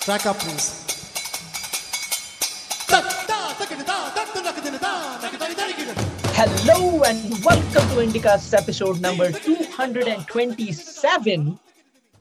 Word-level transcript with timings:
Track 0.00 0.26
up, 0.26 0.38
please. 0.38 0.84
Hello 6.40 7.02
and 7.02 7.44
welcome 7.44 7.72
to 7.72 7.98
Indicast 8.06 8.54
episode 8.54 9.00
number 9.00 9.32
227. 9.32 11.58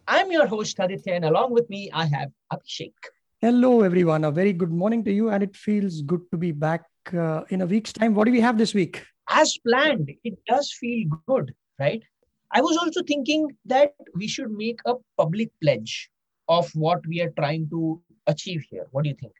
I'm 0.07 0.31
your 0.31 0.47
host 0.47 0.77
Aditya, 0.79 1.13
and 1.13 1.25
along 1.25 1.51
with 1.51 1.69
me, 1.69 1.91
I 1.93 2.05
have 2.05 2.31
Abhishek. 2.51 2.93
Hello, 3.39 3.83
everyone. 3.83 4.23
A 4.25 4.31
very 4.31 4.53
good 4.53 4.71
morning 4.71 5.03
to 5.05 5.11
you, 5.11 5.29
and 5.29 5.43
it 5.43 5.55
feels 5.55 6.01
good 6.01 6.21
to 6.31 6.37
be 6.37 6.51
back 6.51 6.85
uh, 7.13 7.43
in 7.49 7.61
a 7.61 7.65
week's 7.65 7.93
time. 7.93 8.15
What 8.15 8.25
do 8.25 8.31
we 8.31 8.41
have 8.41 8.57
this 8.57 8.73
week? 8.73 9.05
As 9.29 9.57
planned, 9.65 10.11
it 10.23 10.37
does 10.47 10.73
feel 10.73 11.07
good, 11.27 11.53
right? 11.79 12.03
I 12.51 12.61
was 12.61 12.77
also 12.77 13.03
thinking 13.03 13.49
that 13.65 13.93
we 14.15 14.27
should 14.27 14.51
make 14.51 14.79
a 14.85 14.93
public 15.17 15.51
pledge 15.61 16.09
of 16.47 16.69
what 16.73 17.05
we 17.07 17.21
are 17.21 17.31
trying 17.37 17.69
to 17.69 18.01
achieve 18.27 18.63
here. 18.69 18.87
What 18.91 19.03
do 19.03 19.09
you 19.09 19.15
think? 19.19 19.33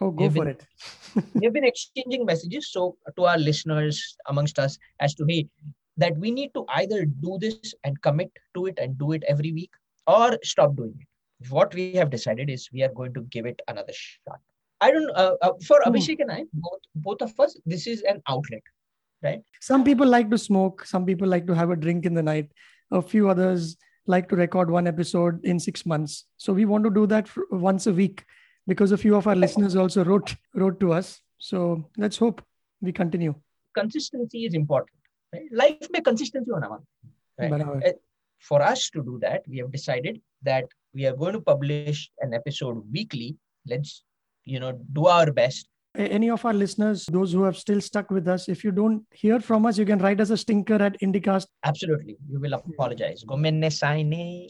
Oh, 0.00 0.10
go 0.10 0.24
You've 0.24 0.34
for 0.34 0.44
been- 0.44 0.56
it. 0.56 0.66
We've 1.34 1.52
been 1.52 1.64
exchanging 1.64 2.24
messages 2.24 2.70
so 2.72 2.96
to 3.16 3.24
our 3.24 3.38
listeners 3.38 4.16
amongst 4.26 4.58
us 4.58 4.78
as 5.00 5.14
to 5.16 5.24
hey, 5.28 5.46
that 5.98 6.16
we 6.18 6.30
need 6.30 6.52
to 6.54 6.64
either 6.70 7.04
do 7.04 7.38
this 7.40 7.74
and 7.84 8.00
commit 8.02 8.30
to 8.54 8.66
it 8.66 8.78
and 8.80 8.96
do 8.98 9.12
it 9.12 9.22
every 9.28 9.52
week 9.52 9.70
or 10.06 10.38
stop 10.42 10.74
doing 10.76 10.94
it. 10.98 11.06
What 11.50 11.74
we 11.74 11.92
have 11.94 12.10
decided 12.10 12.48
is 12.50 12.68
we 12.72 12.82
are 12.82 12.92
going 12.92 13.12
to 13.14 13.22
give 13.22 13.46
it 13.46 13.60
another 13.68 13.92
shot. 13.92 14.40
I 14.80 14.90
don't 14.90 15.10
uh, 15.16 15.34
uh, 15.42 15.52
for 15.66 15.80
Hmm. 15.84 15.90
Abhishek 15.92 16.20
and 16.20 16.32
I, 16.32 16.44
both 16.52 16.80
both 16.96 17.22
of 17.22 17.38
us, 17.38 17.58
this 17.66 17.86
is 17.86 18.02
an 18.02 18.22
outlet. 18.28 18.62
Right? 19.22 19.40
Some 19.60 19.84
people 19.84 20.06
like 20.08 20.30
to 20.30 20.38
smoke, 20.38 20.84
some 20.84 21.06
people 21.06 21.28
like 21.28 21.46
to 21.46 21.54
have 21.54 21.70
a 21.70 21.76
drink 21.76 22.06
in 22.06 22.14
the 22.14 22.22
night, 22.22 22.50
a 22.90 23.00
few 23.00 23.28
others 23.28 23.76
like 24.06 24.28
to 24.28 24.36
record 24.36 24.70
one 24.70 24.86
episode 24.86 25.44
in 25.44 25.60
six 25.60 25.86
months. 25.86 26.26
So 26.36 26.52
we 26.52 26.64
want 26.64 26.84
to 26.84 26.90
do 26.90 27.06
that 27.06 27.28
once 27.50 27.86
a 27.86 27.92
week 27.92 28.24
because 28.66 28.92
a 28.92 28.96
few 28.96 29.16
of 29.16 29.26
our 29.26 29.36
listeners 29.36 29.76
also 29.76 30.04
wrote 30.04 30.34
wrote 30.54 30.80
to 30.80 30.92
us. 30.92 31.20
So 31.38 31.88
let's 31.96 32.16
hope 32.16 32.42
we 32.80 32.92
continue. 32.92 33.34
Consistency 33.74 34.44
is 34.44 34.54
important. 34.54 34.98
Right? 35.32 35.48
Life 35.52 35.88
may 35.90 36.00
consistency 36.00 36.50
on 36.50 36.64
our 36.64 36.82
right? 37.38 37.84
Eh, 37.84 37.92
for 38.38 38.60
us 38.60 38.90
to 38.90 39.02
do 39.02 39.18
that, 39.20 39.42
we 39.48 39.58
have 39.58 39.70
decided 39.70 40.20
that 40.42 40.64
we 40.94 41.06
are 41.06 41.16
going 41.16 41.32
to 41.32 41.40
publish 41.40 42.10
an 42.20 42.34
episode 42.34 42.82
weekly. 42.92 43.36
Let's 43.66 44.02
you 44.44 44.58
know 44.58 44.72
do 44.92 45.06
our 45.06 45.30
best 45.30 45.68
any 45.94 46.30
of 46.30 46.44
our 46.46 46.54
listeners, 46.54 47.04
those 47.06 47.32
who 47.32 47.42
have 47.42 47.56
still 47.56 47.80
stuck 47.80 48.10
with 48.10 48.26
us, 48.26 48.48
if 48.48 48.64
you 48.64 48.72
don't 48.72 49.04
hear 49.10 49.40
from 49.40 49.66
us, 49.66 49.76
you 49.76 49.84
can 49.84 49.98
write 49.98 50.20
us 50.22 50.30
a 50.30 50.38
stinker 50.38 50.76
at 50.76 50.98
Indicast. 51.00 51.46
Absolutely. 51.64 52.16
We 52.30 52.38
will 52.38 52.54
apologize. 52.54 53.24
Gomenne 53.24 53.70
saine. 53.70 54.48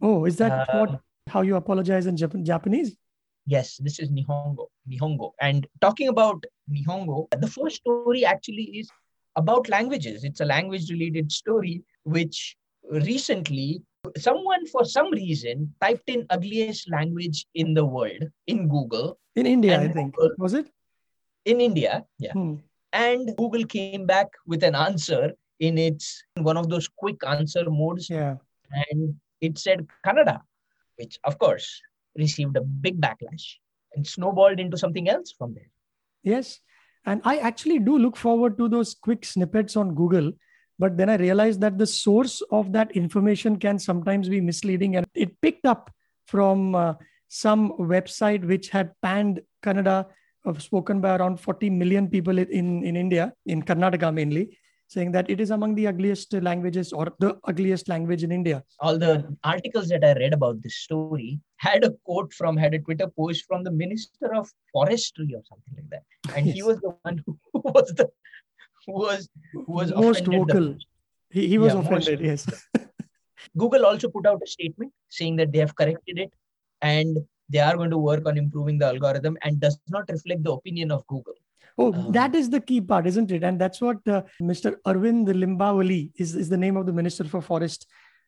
Oh, 0.00 0.24
is 0.24 0.36
that 0.36 0.52
Uh, 0.52 0.78
what 0.78 1.00
how 1.26 1.42
you 1.42 1.56
apologize 1.56 2.06
in 2.06 2.16
Jap- 2.16 2.42
Japanese? 2.44 2.96
Yes, 3.46 3.76
this 3.78 3.98
is 3.98 4.10
Nihongo. 4.10 4.66
Nihongo. 4.88 5.32
And 5.40 5.66
talking 5.80 6.08
about 6.08 6.44
Nihongo, 6.70 7.28
the 7.40 7.48
first 7.48 7.76
story 7.76 8.24
actually 8.24 8.78
is 8.78 8.88
about 9.34 9.68
languages. 9.68 10.22
It's 10.22 10.40
a 10.40 10.44
language 10.44 10.90
related 10.90 11.32
story, 11.32 11.82
which 12.04 12.56
recently 12.90 13.82
someone 14.16 14.66
for 14.66 14.84
some 14.84 15.10
reason 15.10 15.74
typed 15.80 16.08
in 16.08 16.26
ugliest 16.30 16.90
language 16.90 17.46
in 17.54 17.74
the 17.74 17.84
world 17.84 18.22
in 18.46 18.68
Google 18.68 19.18
In 19.36 19.46
India, 19.46 19.80
I 19.80 19.88
think. 19.88 20.14
Google- 20.14 20.36
Was 20.38 20.54
it? 20.54 20.70
in 21.44 21.60
India. 21.60 22.04
Yeah. 22.18 22.32
Hmm. 22.32 22.54
And 22.92 23.34
Google 23.36 23.64
came 23.64 24.06
back 24.06 24.28
with 24.46 24.62
an 24.62 24.74
answer 24.74 25.32
in 25.60 25.78
its 25.78 26.22
one 26.36 26.56
of 26.56 26.68
those 26.68 26.88
quick 26.88 27.16
answer 27.26 27.64
modes. 27.70 28.08
Yeah. 28.10 28.36
and 28.90 29.14
it 29.40 29.56
said 29.58 29.86
Kannada, 30.04 30.40
which 30.96 31.18
of 31.24 31.38
course 31.38 31.80
received 32.16 32.56
a 32.56 32.60
big 32.60 33.00
backlash 33.00 33.56
and 33.94 34.06
snowballed 34.06 34.60
into 34.60 34.76
something 34.76 35.08
else 35.08 35.32
from 35.36 35.54
there. 35.54 35.70
Yes. 36.22 36.60
And 37.06 37.22
I 37.24 37.38
actually 37.38 37.78
do 37.78 37.96
look 37.98 38.16
forward 38.16 38.58
to 38.58 38.68
those 38.68 38.94
quick 38.94 39.24
snippets 39.24 39.76
on 39.76 39.94
Google. 39.94 40.32
But 40.78 40.96
then 40.96 41.10
I 41.10 41.16
realized 41.16 41.60
that 41.60 41.76
the 41.76 41.86
source 41.86 42.40
of 42.50 42.72
that 42.72 42.92
information 42.92 43.58
can 43.58 43.78
sometimes 43.78 44.28
be 44.28 44.40
misleading. 44.40 44.96
And 44.96 45.06
it 45.14 45.40
picked 45.40 45.66
up 45.66 45.90
from 46.26 46.74
uh, 46.74 46.94
some 47.28 47.72
website 47.78 48.44
which 48.44 48.68
had 48.68 48.92
panned 49.02 49.40
Kannada, 49.62 50.06
uh, 50.46 50.58
spoken 50.58 51.00
by 51.00 51.16
around 51.16 51.40
40 51.40 51.70
million 51.70 52.08
people 52.08 52.38
in, 52.38 52.84
in 52.84 52.96
India, 52.96 53.32
in 53.46 53.62
Karnataka 53.62 54.14
mainly, 54.14 54.56
saying 54.86 55.12
that 55.12 55.28
it 55.28 55.40
is 55.40 55.50
among 55.50 55.74
the 55.74 55.86
ugliest 55.86 56.32
languages 56.32 56.92
or 56.92 57.12
the 57.18 57.38
ugliest 57.44 57.88
language 57.88 58.22
in 58.22 58.32
India. 58.32 58.62
All 58.80 58.98
the 58.98 59.36
articles 59.44 59.88
that 59.88 60.04
I 60.04 60.12
read 60.14 60.32
about 60.32 60.62
this 60.62 60.76
story 60.76 61.40
had 61.56 61.84
a 61.84 61.90
quote 62.04 62.32
from, 62.32 62.56
had 62.56 62.72
a 62.72 62.78
Twitter 62.78 63.08
post 63.08 63.44
from 63.46 63.64
the 63.64 63.70
Minister 63.70 64.34
of 64.34 64.50
Forestry 64.72 65.28
or 65.34 65.42
something 65.44 65.74
like 65.76 65.90
that. 65.90 66.36
And 66.36 66.46
he 66.46 66.62
was 66.62 66.80
the 66.80 66.94
one 67.02 67.22
who 67.26 67.38
was 67.52 67.92
the 67.96 68.08
was 68.92 69.28
who 69.52 69.64
was 69.68 69.92
most 69.94 70.20
offended 70.22 70.48
the 70.48 70.54
vocal. 70.54 70.74
He, 71.30 71.48
he 71.48 71.58
was 71.58 71.72
Yeah, 71.74 71.80
most- 71.80 71.86
offended, 72.08 72.20
yes. 72.20 72.46
Google 73.56 73.86
also 73.86 74.08
put 74.08 74.26
out 74.26 74.40
a 74.42 74.46
statement 74.46 74.92
saying 75.08 75.36
that 75.36 75.52
they 75.52 75.58
have 75.58 75.74
corrected 75.74 76.18
it 76.18 76.32
and 76.82 77.18
they 77.48 77.58
are 77.58 77.76
going 77.76 77.90
to 77.90 77.98
work 77.98 78.26
on 78.26 78.36
improving 78.36 78.78
the 78.78 78.86
algorithm 78.86 79.36
and 79.42 79.60
does 79.60 79.78
not 79.88 80.04
reflect 80.10 80.42
the 80.44 80.52
opinion 80.52 80.90
of 80.90 81.06
Google. 81.06 81.34
Oh, 81.78 81.92
Um, 81.94 82.12
that 82.12 82.34
is 82.34 82.50
the 82.50 82.60
key 82.60 82.80
part, 82.80 83.06
isn't 83.06 83.30
it? 83.30 83.42
And 83.44 83.60
that's 83.60 83.80
what 83.80 83.96
uh, 84.08 84.22
Mr. 84.42 84.76
Arvind 84.86 85.26
Limbavali 85.28 86.10
is, 86.16 86.34
is 86.34 86.48
the 86.48 86.56
name 86.56 86.76
of 86.76 86.86
the 86.86 86.92
Minister 86.92 87.24
for 87.24 87.40
Forest, 87.40 87.86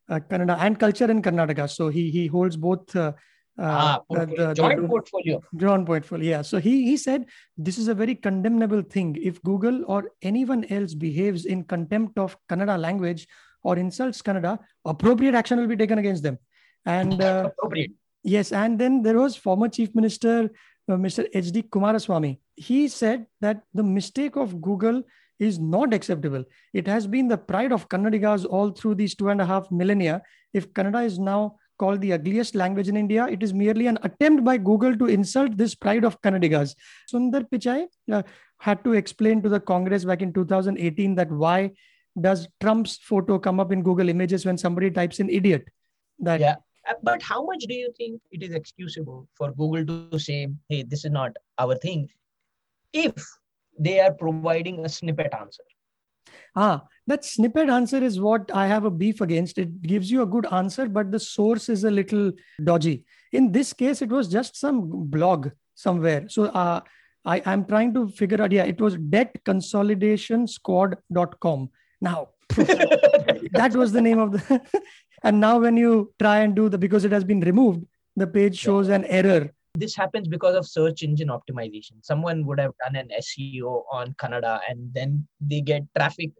uh, 0.08 0.20
Kannada 0.20 0.56
and 0.60 0.78
Culture 0.78 1.10
in 1.10 1.20
Karnataka. 1.22 1.68
So 1.68 1.88
he 1.88 2.10
he 2.10 2.26
holds 2.28 2.56
both 2.56 2.94
uh, 2.94 3.12
uh, 3.58 3.62
ah, 3.62 4.00
the- 4.10 4.54
joint 4.54 4.80
the- 4.80 4.88
portfolio. 4.88 5.42
John 5.56 5.84
portfolio. 5.84 6.30
Yeah. 6.30 6.42
So 6.42 6.58
he 6.58 6.84
he 6.84 6.96
said 6.96 7.26
this 7.56 7.78
is 7.78 7.88
a 7.88 7.94
very 7.94 8.14
condemnable 8.14 8.82
thing. 8.82 9.16
If 9.20 9.42
Google 9.42 9.84
or 9.86 10.12
anyone 10.22 10.64
else 10.70 10.94
behaves 10.94 11.44
in 11.44 11.64
contempt 11.64 12.18
of 12.18 12.36
Kannada 12.48 12.78
language 12.78 13.26
or 13.62 13.76
insults 13.76 14.22
Kannada, 14.22 14.58
appropriate 14.84 15.34
action 15.34 15.58
will 15.58 15.66
be 15.66 15.76
taken 15.76 15.98
against 15.98 16.22
them. 16.22 16.38
And 16.86 17.20
uh, 17.20 17.50
appropriate. 17.52 17.92
Yes, 18.22 18.52
and 18.52 18.78
then 18.78 19.02
there 19.02 19.18
was 19.18 19.36
former 19.36 19.68
Chief 19.68 19.94
Minister 19.94 20.50
uh, 20.90 20.96
Mr. 20.96 21.26
H.D. 21.32 21.62
Kumaraswamy. 21.64 22.38
He 22.56 22.88
said 22.88 23.26
that 23.40 23.62
the 23.72 23.82
mistake 23.82 24.36
of 24.36 24.60
Google 24.60 25.02
is 25.38 25.58
not 25.58 25.94
acceptable. 25.94 26.44
It 26.74 26.86
has 26.86 27.06
been 27.06 27.28
the 27.28 27.38
pride 27.38 27.72
of 27.72 27.88
Kannadigas 27.88 28.44
all 28.44 28.70
through 28.70 28.96
these 28.96 29.14
two 29.14 29.28
and 29.30 29.40
a 29.40 29.46
half 29.46 29.70
millennia. 29.70 30.22
If 30.52 30.72
Kannada 30.74 31.04
is 31.04 31.18
now 31.18 31.56
called 31.80 32.00
the 32.04 32.12
ugliest 32.12 32.54
language 32.62 32.88
in 32.92 32.96
India, 33.02 33.26
it 33.36 33.42
is 33.42 33.52
merely 33.60 33.86
an 33.92 33.98
attempt 34.08 34.44
by 34.44 34.56
Google 34.70 34.96
to 35.02 35.06
insult 35.16 35.56
this 35.56 35.74
pride 35.74 36.04
of 36.04 36.20
Kannadigas. 36.22 36.74
Sundar 37.12 37.44
Pichai 37.52 37.86
uh, 38.12 38.22
had 38.58 38.84
to 38.84 38.92
explain 39.02 39.42
to 39.42 39.48
the 39.54 39.60
Congress 39.72 40.04
back 40.04 40.22
in 40.26 40.32
2018 40.32 41.14
that 41.20 41.30
why 41.44 41.70
does 42.28 42.48
Trump's 42.60 42.98
photo 43.10 43.38
come 43.38 43.60
up 43.60 43.72
in 43.72 43.82
Google 43.82 44.08
Images 44.08 44.44
when 44.44 44.58
somebody 44.58 44.90
types 44.90 45.20
in 45.20 45.30
idiot? 45.30 45.68
That 46.18 46.40
Yeah. 46.40 46.56
Uh, 46.88 46.94
But 47.02 47.22
how 47.22 47.40
much 47.44 47.64
do 47.70 47.74
you 47.74 47.90
think 47.96 48.20
it 48.30 48.42
is 48.42 48.54
excusable 48.54 49.28
for 49.34 49.52
Google 49.52 49.84
to 50.12 50.18
say, 50.18 50.38
hey, 50.68 50.82
this 50.82 51.04
is 51.04 51.10
not 51.10 51.36
our 51.58 51.76
thing, 51.76 52.08
if 52.92 53.26
they 53.78 54.00
are 54.00 54.12
providing 54.12 54.84
a 54.84 54.88
snippet 54.88 55.34
answer? 55.42 55.68
Ah, 56.56 56.82
that 57.06 57.24
snippet 57.24 57.68
answer 57.68 58.02
is 58.02 58.20
what 58.20 58.50
I 58.52 58.66
have 58.66 58.84
a 58.84 58.90
beef 58.90 59.20
against. 59.20 59.56
It 59.58 59.80
gives 59.82 60.10
you 60.10 60.22
a 60.22 60.26
good 60.26 60.52
answer, 60.52 60.88
but 60.88 61.12
the 61.12 61.20
source 61.20 61.68
is 61.68 61.84
a 61.84 61.90
little 61.90 62.32
dodgy. 62.62 63.04
In 63.32 63.52
this 63.52 63.72
case, 63.72 64.02
it 64.02 64.10
was 64.10 64.28
just 64.28 64.56
some 64.56 65.08
blog 65.08 65.48
somewhere. 65.74 66.28
So 66.28 66.44
uh, 66.44 66.80
I, 67.24 67.42
I'm 67.46 67.64
trying 67.64 67.94
to 67.94 68.08
figure 68.08 68.42
out, 68.42 68.52
yeah, 68.52 68.64
it 68.64 68.80
was 68.80 68.96
debtconsolidationsquad.com. 68.96 71.70
Now, 72.00 72.28
that 72.56 73.72
was 73.74 73.92
the 73.92 74.00
name 74.00 74.18
of 74.18 74.32
the. 74.32 74.60
and 75.22 75.38
now, 75.40 75.60
when 75.60 75.76
you 75.76 76.12
try 76.18 76.38
and 76.38 76.56
do 76.56 76.68
the, 76.68 76.78
because 76.78 77.04
it 77.04 77.12
has 77.12 77.22
been 77.24 77.40
removed, 77.40 77.84
the 78.16 78.26
page 78.26 78.58
shows 78.58 78.88
an 78.88 79.04
error. 79.04 79.52
This 79.74 79.94
happens 79.94 80.28
because 80.28 80.56
of 80.56 80.66
search 80.66 81.02
engine 81.02 81.28
optimization. 81.28 82.02
Someone 82.02 82.44
would 82.46 82.58
have 82.58 82.72
done 82.84 82.96
an 82.96 83.10
SEO 83.20 83.84
on 83.90 84.14
Kannada 84.14 84.60
and 84.68 84.92
then 84.92 85.26
they 85.40 85.60
get 85.60 85.82
traffic 85.96 86.30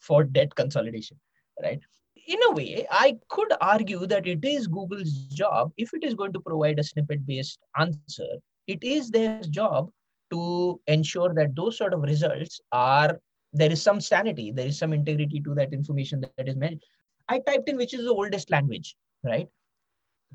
for 0.00 0.24
debt 0.24 0.54
consolidation, 0.54 1.18
right? 1.62 1.80
In 2.26 2.38
a 2.48 2.52
way, 2.52 2.86
I 2.90 3.16
could 3.28 3.52
argue 3.60 4.06
that 4.06 4.26
it 4.26 4.44
is 4.44 4.66
Google's 4.66 5.12
job, 5.26 5.72
if 5.76 5.92
it 5.92 6.04
is 6.04 6.14
going 6.14 6.32
to 6.32 6.40
provide 6.40 6.78
a 6.78 6.84
snippet 6.84 7.26
based 7.26 7.58
answer, 7.78 8.26
it 8.66 8.82
is 8.82 9.10
their 9.10 9.40
job 9.42 9.90
to 10.30 10.80
ensure 10.86 11.34
that 11.34 11.54
those 11.54 11.76
sort 11.76 11.94
of 11.94 12.02
results 12.02 12.60
are 12.72 13.20
there 13.52 13.70
is 13.70 13.82
some 13.82 14.00
sanity, 14.00 14.50
there 14.50 14.66
is 14.66 14.78
some 14.78 14.92
integrity 14.92 15.40
to 15.40 15.54
that 15.54 15.72
information 15.72 16.24
that 16.36 16.48
is 16.48 16.56
meant. 16.56 16.82
I 17.28 17.38
typed 17.38 17.68
in 17.68 17.76
which 17.76 17.94
is 17.94 18.04
the 18.04 18.10
oldest 18.10 18.50
language, 18.50 18.96
right? 19.22 19.48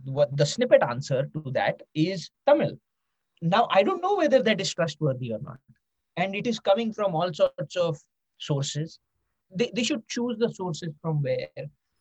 What 0.05 0.35
the 0.35 0.45
snippet 0.45 0.83
answer 0.83 1.29
to 1.33 1.51
that 1.51 1.81
is 1.93 2.29
Tamil. 2.47 2.77
Now 3.41 3.67
I 3.71 3.83
don't 3.83 4.01
know 4.01 4.15
whether 4.17 4.41
that 4.43 4.61
is 4.61 4.73
trustworthy 4.73 5.33
or 5.33 5.39
not, 5.39 5.59
and 6.17 6.35
it 6.35 6.47
is 6.47 6.59
coming 6.59 6.93
from 6.93 7.15
all 7.15 7.33
sorts 7.33 7.75
of 7.75 7.97
sources. 8.37 8.99
They, 9.55 9.71
they 9.75 9.83
should 9.83 10.07
choose 10.07 10.37
the 10.37 10.53
sources 10.53 10.89
from 11.01 11.21
where 11.23 11.47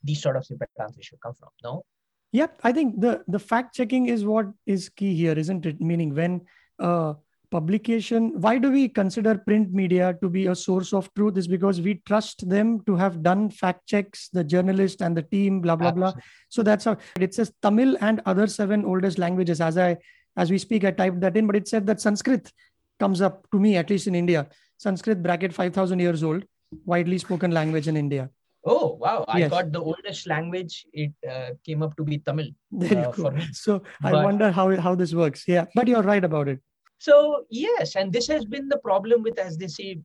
these 0.03 0.21
sort 0.21 0.37
of 0.37 0.45
snippet 0.45 0.69
answers 0.81 1.07
should 1.07 1.21
come 1.21 1.35
from. 1.35 1.49
No, 1.63 1.85
Yep, 2.33 2.61
I 2.63 2.73
think 2.73 3.01
the 3.01 3.25
the 3.27 3.39
fact 3.39 3.75
checking 3.75 4.07
is 4.07 4.25
what 4.25 4.47
is 4.67 4.91
key 4.91 5.15
here, 5.15 5.33
isn't 5.33 5.65
it? 5.65 5.81
Meaning 5.81 6.15
when 6.15 6.43
uh, 6.79 7.15
publication 7.51 8.33
why 8.41 8.59
do 8.59 8.71
we 8.71 8.89
consider 8.89 9.37
print 9.39 9.73
media 9.73 10.15
to 10.21 10.29
be 10.29 10.47
a 10.47 10.55
source 10.55 10.93
of 10.93 11.13
truth 11.15 11.37
is 11.37 11.49
because 11.49 11.81
we 11.81 11.95
trust 12.07 12.49
them 12.49 12.81
to 12.87 12.95
have 12.95 13.23
done 13.23 13.49
fact 13.51 13.87
checks 13.87 14.29
the 14.33 14.45
journalist 14.45 15.01
and 15.01 15.17
the 15.17 15.23
team 15.23 15.61
blah 15.61 15.77
blah 15.77 15.89
Absolutely. 15.89 16.13
blah 16.13 16.23
so 16.49 16.63
that's 16.63 16.85
how 16.85 16.97
it 17.19 17.35
says 17.35 17.53
tamil 17.63 17.97
and 18.01 18.21
other 18.27 18.47
seven 18.47 18.85
oldest 18.85 19.19
languages 19.19 19.61
as 19.61 19.79
i 19.79 19.97
as 20.37 20.51
we 20.51 20.59
speak 20.59 20.85
i 20.85 20.91
typed 20.91 21.21
that 21.21 21.37
in 21.37 21.47
but 21.47 21.57
it 21.57 21.69
said 21.69 21.87
that 21.87 22.01
sanskrit 22.01 22.53
comes 23.01 23.21
up 23.21 23.47
to 23.51 23.59
me 23.59 23.77
at 23.77 23.89
least 23.91 24.07
in 24.07 24.15
india 24.15 24.47
sanskrit 24.77 25.23
bracket 25.23 25.55
5000 25.55 25.99
years 25.99 26.23
old 26.23 26.45
widely 26.85 27.19
spoken 27.19 27.51
language 27.51 27.89
in 27.89 27.97
india 27.97 28.29
Oh 28.65 28.99
wow! 29.01 29.25
I 29.29 29.39
yes. 29.39 29.51
got 29.51 29.73
the 29.73 29.81
oldest 29.81 30.27
language. 30.27 30.85
It 30.93 31.13
uh, 31.27 31.51
came 31.65 31.83
up 31.83 31.97
to 31.97 32.05
be 32.05 32.19
Tamil 32.19 32.49
uh, 32.83 33.13
for 33.13 33.31
me. 33.31 33.47
So 33.53 33.83
but, 34.03 34.15
I 34.15 34.25
wonder 34.25 34.51
how 34.51 34.77
how 34.77 34.95
this 34.95 35.15
works. 35.15 35.45
Yeah, 35.47 35.67
but 35.75 35.89
you're 35.89 36.03
right 36.03 36.25
about 36.25 36.49
it. 36.49 36.61
So, 36.99 37.45
yes, 37.51 37.97
and 37.97 38.13
this 38.13 38.27
has 38.29 38.45
been 38.45 38.69
the 38.69 38.79
problem 38.79 39.23
with, 39.23 39.39
as 39.39 39.57
they 39.57 39.69
say, 39.69 40.01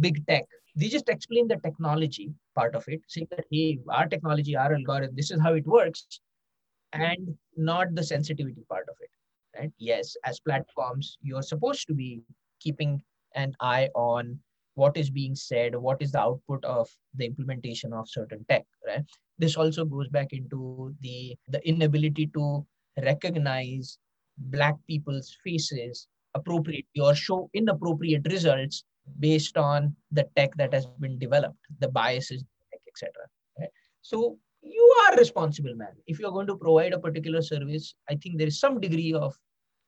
big 0.00 0.26
tech. 0.26 0.44
They 0.76 0.88
just 0.88 1.08
explain 1.08 1.48
the 1.48 1.56
technology 1.56 2.32
part 2.54 2.74
of 2.74 2.84
it, 2.88 3.02
saying 3.08 3.28
that, 3.30 3.44
hey, 3.50 3.78
our 3.88 4.06
technology, 4.08 4.56
our 4.56 4.74
algorithm, 4.74 5.14
this 5.16 5.30
is 5.30 5.40
how 5.40 5.54
it 5.54 5.66
works, 5.66 6.06
and 6.92 7.36
not 7.56 7.94
the 7.94 8.04
sensitivity 8.04 8.64
part 8.68 8.86
of 8.88 8.94
it. 9.00 9.10
Right? 9.58 9.72
Yes, 9.78 10.16
as 10.24 10.40
platforms, 10.40 11.18
you're 11.20 11.42
supposed 11.42 11.86
to 11.88 11.94
be 11.94 12.22
keeping 12.60 13.02
an 13.34 13.54
eye 13.60 13.88
on 13.94 14.38
what 14.74 14.96
is 14.96 15.10
being 15.10 15.34
said, 15.34 15.74
what 15.76 16.00
is 16.00 16.12
the 16.12 16.20
output 16.20 16.64
of 16.64 16.88
the 17.14 17.26
implementation 17.26 17.92
of 17.92 18.08
certain 18.08 18.44
tech, 18.48 18.64
right? 18.86 19.04
This 19.38 19.56
also 19.56 19.84
goes 19.84 20.08
back 20.08 20.32
into 20.32 20.94
the, 21.00 21.36
the 21.48 21.66
inability 21.68 22.28
to 22.34 22.64
recognize 23.02 23.98
black 24.38 24.76
people's 24.86 25.36
faces 25.44 26.06
appropriately 26.34 27.00
or 27.00 27.14
show 27.14 27.50
inappropriate 27.54 28.26
results 28.30 28.84
based 29.18 29.56
on 29.56 29.94
the 30.12 30.26
tech 30.36 30.54
that 30.56 30.72
has 30.72 30.86
been 30.98 31.18
developed, 31.18 31.58
the 31.80 31.88
biases, 31.88 32.44
etc. 32.88 33.12
Right? 33.58 33.68
So 34.02 34.38
you 34.62 34.94
are 35.06 35.16
responsible, 35.16 35.74
man. 35.74 35.92
If 36.06 36.18
you're 36.18 36.30
going 36.30 36.46
to 36.46 36.56
provide 36.56 36.92
a 36.92 36.98
particular 36.98 37.42
service, 37.42 37.94
I 38.08 38.14
think 38.16 38.38
there 38.38 38.46
is 38.46 38.60
some 38.60 38.80
degree 38.80 39.12
of 39.14 39.36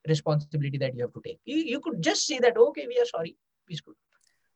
responsibility 0.09 0.79
that 0.79 0.95
you 0.95 1.03
have 1.03 1.13
to 1.13 1.21
take. 1.25 1.39
You, 1.45 1.57
you 1.57 1.81
could 1.81 2.03
just 2.03 2.27
say 2.27 2.39
that, 2.39 2.57
okay, 2.57 2.87
we 2.87 2.99
are 2.99 3.07
sorry, 3.07 3.37
please 3.67 3.81
good. 3.81 3.95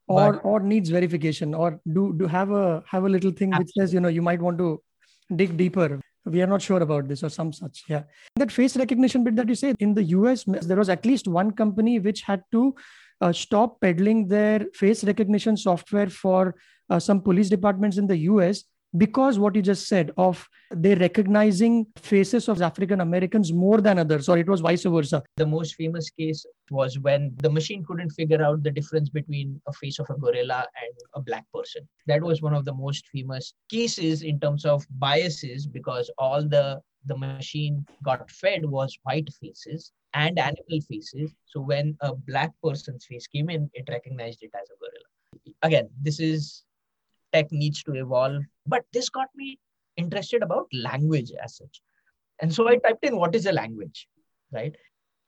Or 0.07 0.33
but, 0.33 0.45
or 0.45 0.59
needs 0.61 0.89
verification, 0.89 1.53
or 1.53 1.81
do 1.91 2.13
do 2.17 2.27
have 2.27 2.51
a 2.51 2.81
have 2.87 3.03
a 3.03 3.09
little 3.09 3.31
thing 3.31 3.51
absolutely. 3.51 3.63
which 3.63 3.73
says, 3.75 3.93
you 3.93 3.99
know, 3.99 4.07
you 4.07 4.21
might 4.21 4.41
want 4.41 4.57
to 4.57 4.81
dig 5.35 5.57
deeper 5.57 5.99
we 6.29 6.41
are 6.41 6.47
not 6.47 6.61
sure 6.61 6.81
about 6.81 7.07
this 7.07 7.23
or 7.23 7.29
some 7.29 7.51
such 7.53 7.83
yeah. 7.87 8.03
That 8.35 8.51
face 8.51 8.77
recognition 8.77 9.23
bit 9.23 9.35
that 9.35 9.49
you 9.49 9.55
say 9.55 9.73
in 9.79 9.93
the 9.93 10.03
us 10.03 10.43
there 10.45 10.77
was 10.77 10.89
at 10.89 11.05
least 11.05 11.27
one 11.27 11.51
company 11.51 11.99
which 11.99 12.21
had 12.21 12.43
to 12.51 12.75
uh, 13.21 13.31
stop 13.31 13.79
peddling 13.81 14.27
their 14.27 14.65
face 14.73 15.03
recognition 15.03 15.57
software 15.57 16.09
for 16.09 16.55
uh, 16.89 16.99
some 16.99 17.21
police 17.21 17.49
departments 17.49 17.97
in 17.97 18.07
the 18.07 18.17
us 18.17 18.63
because 18.97 19.39
what 19.39 19.55
you 19.55 19.61
just 19.61 19.87
said 19.87 20.11
of 20.17 20.47
they 20.71 20.95
recognizing 20.95 21.85
faces 21.97 22.47
of 22.49 22.61
African 22.61 23.01
Americans 23.01 23.53
more 23.53 23.79
than 23.79 23.99
others, 23.99 24.27
or 24.29 24.37
it 24.37 24.47
was 24.47 24.61
vice 24.61 24.83
versa. 24.83 25.23
The 25.37 25.45
most 25.45 25.75
famous 25.75 26.09
case 26.09 26.45
was 26.71 26.99
when 26.99 27.33
the 27.37 27.49
machine 27.49 27.85
couldn't 27.85 28.11
figure 28.11 28.43
out 28.43 28.63
the 28.63 28.71
difference 28.71 29.09
between 29.09 29.61
a 29.67 29.73
face 29.73 29.99
of 29.99 30.09
a 30.09 30.15
gorilla 30.15 30.65
and 30.81 30.93
a 31.15 31.21
black 31.21 31.45
person. 31.53 31.87
That 32.07 32.21
was 32.21 32.41
one 32.41 32.53
of 32.53 32.65
the 32.65 32.73
most 32.73 33.07
famous 33.13 33.53
cases 33.69 34.23
in 34.23 34.39
terms 34.39 34.65
of 34.65 34.85
biases 34.99 35.67
because 35.67 36.11
all 36.17 36.47
the 36.47 36.81
the 37.05 37.17
machine 37.17 37.85
got 38.03 38.29
fed 38.29 38.65
was 38.65 38.97
white 39.03 39.29
faces 39.41 39.93
and 40.13 40.37
animal 40.37 40.81
faces. 40.89 41.31
So 41.45 41.61
when 41.61 41.95
a 42.01 42.13
black 42.13 42.51
person's 42.63 43.05
face 43.05 43.27
came 43.27 43.49
in, 43.49 43.69
it 43.73 43.87
recognized 43.89 44.39
it 44.41 44.51
as 44.53 44.67
a 44.69 44.77
gorilla. 44.79 45.53
Again, 45.61 45.89
this 46.01 46.19
is 46.19 46.63
tech 47.33 47.51
needs 47.51 47.83
to 47.83 47.93
evolve. 47.93 48.43
But 48.67 48.83
this 48.93 49.09
got 49.09 49.29
me 49.35 49.59
interested 49.95 50.43
about 50.43 50.67
language 50.73 51.31
as 51.43 51.55
such. 51.57 51.81
And 52.39 52.53
so 52.53 52.67
I 52.67 52.77
typed 52.77 53.03
in 53.03 53.17
what 53.17 53.33
is 53.33 53.45
a 53.45 53.51
language, 53.51 54.07
right? 54.51 54.75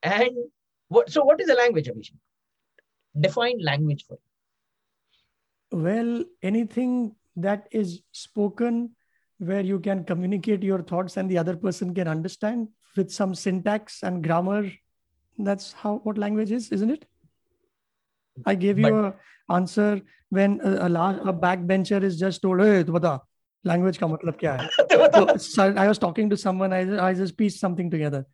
And 0.03 0.31
what 0.89 1.11
so 1.11 1.23
what 1.23 1.41
is 1.41 1.49
a 1.49 1.55
language, 1.55 1.87
Abhishek? 1.87 2.17
Define 3.19 3.59
language 3.59 4.05
for 4.07 4.17
you. 4.17 5.79
Well, 5.79 6.23
anything 6.43 7.15
that 7.35 7.67
is 7.71 8.01
spoken 8.11 8.91
where 9.39 9.61
you 9.61 9.79
can 9.79 10.03
communicate 10.03 10.63
your 10.63 10.81
thoughts 10.81 11.17
and 11.17 11.29
the 11.29 11.37
other 11.37 11.55
person 11.55 11.95
can 11.95 12.07
understand 12.07 12.67
with 12.95 13.11
some 13.11 13.33
syntax 13.33 14.03
and 14.03 14.23
grammar. 14.23 14.71
That's 15.37 15.71
how 15.71 15.97
what 16.03 16.17
language 16.17 16.51
is, 16.51 16.71
isn't 16.71 16.91
it? 16.91 17.05
I 18.45 18.55
gave 18.55 18.77
you 18.77 18.91
but, 18.91 19.05
a 19.05 19.53
answer 19.53 20.01
when 20.29 20.59
a, 20.63 20.71
a, 20.71 21.29
a 21.29 21.33
backbencher 21.33 22.03
is 22.03 22.19
just 22.19 22.41
told, 22.41 22.61
hey, 22.61 22.83
bata, 22.83 23.21
language 23.63 23.99
ka 23.99 24.07
matlab 24.07 24.39
kya 24.39 24.57
hai? 24.57 25.37
so, 25.37 25.73
I 25.75 25.87
was 25.87 25.97
talking 25.97 26.29
to 26.29 26.37
someone, 26.37 26.73
I, 26.73 27.07
I 27.07 27.13
just 27.13 27.37
pieced 27.37 27.59
something 27.59 27.89
together. 27.89 28.25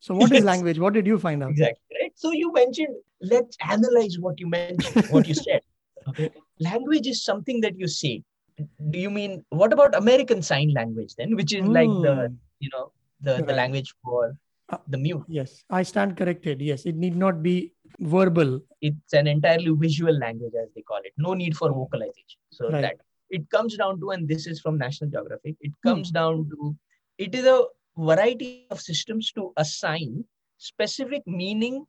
So 0.00 0.14
what 0.14 0.30
yes. 0.30 0.40
is 0.40 0.44
language? 0.44 0.78
What 0.78 0.94
did 0.94 1.06
you 1.06 1.18
find 1.18 1.42
out? 1.42 1.50
Exactly. 1.50 1.96
Right. 2.00 2.12
So 2.16 2.32
you 2.32 2.52
mentioned, 2.52 2.96
let's 3.20 3.56
analyze 3.60 4.18
what 4.18 4.40
you 4.40 4.48
mentioned, 4.48 5.06
what 5.10 5.28
you 5.28 5.34
said. 5.34 5.62
Okay. 6.08 6.30
Language 6.58 7.06
is 7.06 7.22
something 7.22 7.60
that 7.60 7.78
you 7.78 7.86
say. 7.86 8.24
Do 8.90 8.98
you 8.98 9.08
mean 9.08 9.44
what 9.50 9.72
about 9.72 9.94
American 9.94 10.42
Sign 10.42 10.72
Language 10.74 11.14
then, 11.16 11.36
which 11.36 11.54
is 11.54 11.62
mm. 11.62 11.72
like 11.72 11.92
the 12.06 12.26
hmm. 12.26 12.34
you 12.58 12.70
know 12.72 12.90
the, 13.20 13.34
right. 13.34 13.46
the 13.46 13.52
language 13.52 13.94
for 14.02 14.36
uh, 14.70 14.78
the 14.88 14.98
mute? 14.98 15.22
Yes, 15.28 15.62
I 15.70 15.84
stand 15.84 16.16
corrected. 16.16 16.60
Yes, 16.60 16.86
it 16.86 16.96
need 16.96 17.14
not 17.14 17.40
be 17.40 17.72
verbal 17.98 18.60
it's 18.80 19.12
an 19.12 19.26
entirely 19.26 19.72
visual 19.76 20.16
language 20.18 20.52
as 20.60 20.68
they 20.74 20.82
call 20.82 20.98
it 21.04 21.12
no 21.16 21.34
need 21.34 21.56
for 21.56 21.72
vocalization 21.72 22.40
so 22.50 22.70
right. 22.70 22.82
that 22.82 22.96
it 23.32 23.48
comes 23.50 23.76
down 23.76 23.98
to 24.00 24.10
and 24.10 24.28
this 24.28 24.46
is 24.46 24.60
from 24.60 24.78
national 24.78 25.10
geographic 25.10 25.56
it 25.60 25.72
hmm. 25.82 25.88
comes 25.88 26.10
hmm. 26.10 26.14
down 26.14 26.48
to 26.50 26.76
it 27.18 27.34
is 27.34 27.46
a 27.46 27.64
variety 27.96 28.66
of 28.70 28.80
systems 28.80 29.32
to 29.32 29.52
assign 29.56 30.24
specific 30.58 31.22
meaning 31.26 31.84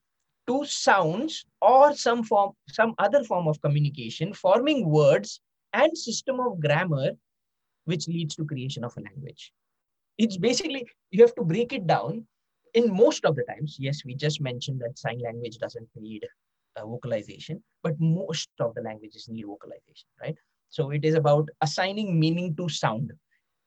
to 0.47 0.65
sounds 0.65 1.45
or 1.61 1.95
some 1.95 2.23
form 2.23 2.51
some 2.69 2.93
other 2.97 3.23
form 3.23 3.47
of 3.47 3.61
communication 3.61 4.33
forming 4.33 4.89
words 4.89 5.39
and 5.73 5.97
system 5.97 6.39
of 6.39 6.59
grammar 6.59 7.11
which 7.85 8.07
leads 8.07 8.35
to 8.35 8.45
creation 8.45 8.83
of 8.83 8.93
a 8.97 9.01
language 9.01 9.53
it's 10.17 10.37
basically 10.37 10.85
you 11.11 11.21
have 11.21 11.35
to 11.35 11.43
break 11.43 11.71
it 11.73 11.87
down 11.87 12.25
in 12.73 12.91
most 12.91 13.25
of 13.25 13.35
the 13.35 13.43
times, 13.43 13.77
yes, 13.79 14.03
we 14.05 14.15
just 14.15 14.41
mentioned 14.41 14.81
that 14.81 14.97
sign 14.97 15.19
language 15.19 15.57
doesn't 15.57 15.87
need 15.95 16.25
uh, 16.75 16.85
vocalization, 16.85 17.63
but 17.83 17.93
most 17.99 18.49
of 18.59 18.73
the 18.73 18.81
languages 18.81 19.27
need 19.29 19.45
vocalization, 19.45 20.07
right? 20.21 20.35
So 20.73 20.89
it 20.89 21.05
is 21.05 21.13
about 21.13 21.49
assigning 21.61 22.19
meaning 22.19 22.55
to 22.55 22.67
sound. 22.67 23.13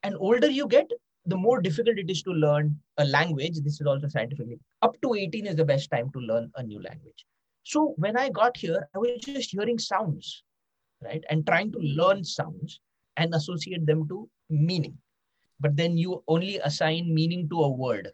And 0.02 0.16
older 0.18 0.50
you 0.50 0.66
get, 0.66 0.90
the 1.24 1.36
more 1.36 1.60
difficult 1.60 1.98
it 1.98 2.10
is 2.10 2.20
to 2.24 2.32
learn 2.32 2.76
a 2.96 3.04
language. 3.04 3.60
This 3.62 3.80
is 3.80 3.86
also 3.86 4.08
scientifically 4.08 4.58
up 4.82 5.00
to 5.02 5.14
18 5.14 5.46
is 5.46 5.54
the 5.54 5.64
best 5.64 5.88
time 5.88 6.10
to 6.14 6.18
learn 6.18 6.50
a 6.56 6.64
new 6.64 6.82
language. 6.82 7.24
So 7.62 7.94
when 7.96 8.16
I 8.16 8.30
got 8.30 8.56
here, 8.56 8.88
I 8.92 8.98
was 8.98 9.20
just 9.20 9.52
hearing 9.52 9.78
sounds, 9.78 10.42
right? 11.00 11.22
And 11.30 11.46
trying 11.46 11.70
to 11.72 11.78
learn 11.78 12.24
sounds 12.24 12.80
and 13.16 13.32
associate 13.36 13.86
them 13.86 14.08
to 14.08 14.28
meaning. 14.50 14.98
But 15.60 15.76
then 15.76 15.96
you 15.96 16.24
only 16.26 16.58
assign 16.58 17.14
meaning 17.14 17.48
to 17.50 17.60
a 17.60 17.70
word 17.70 18.10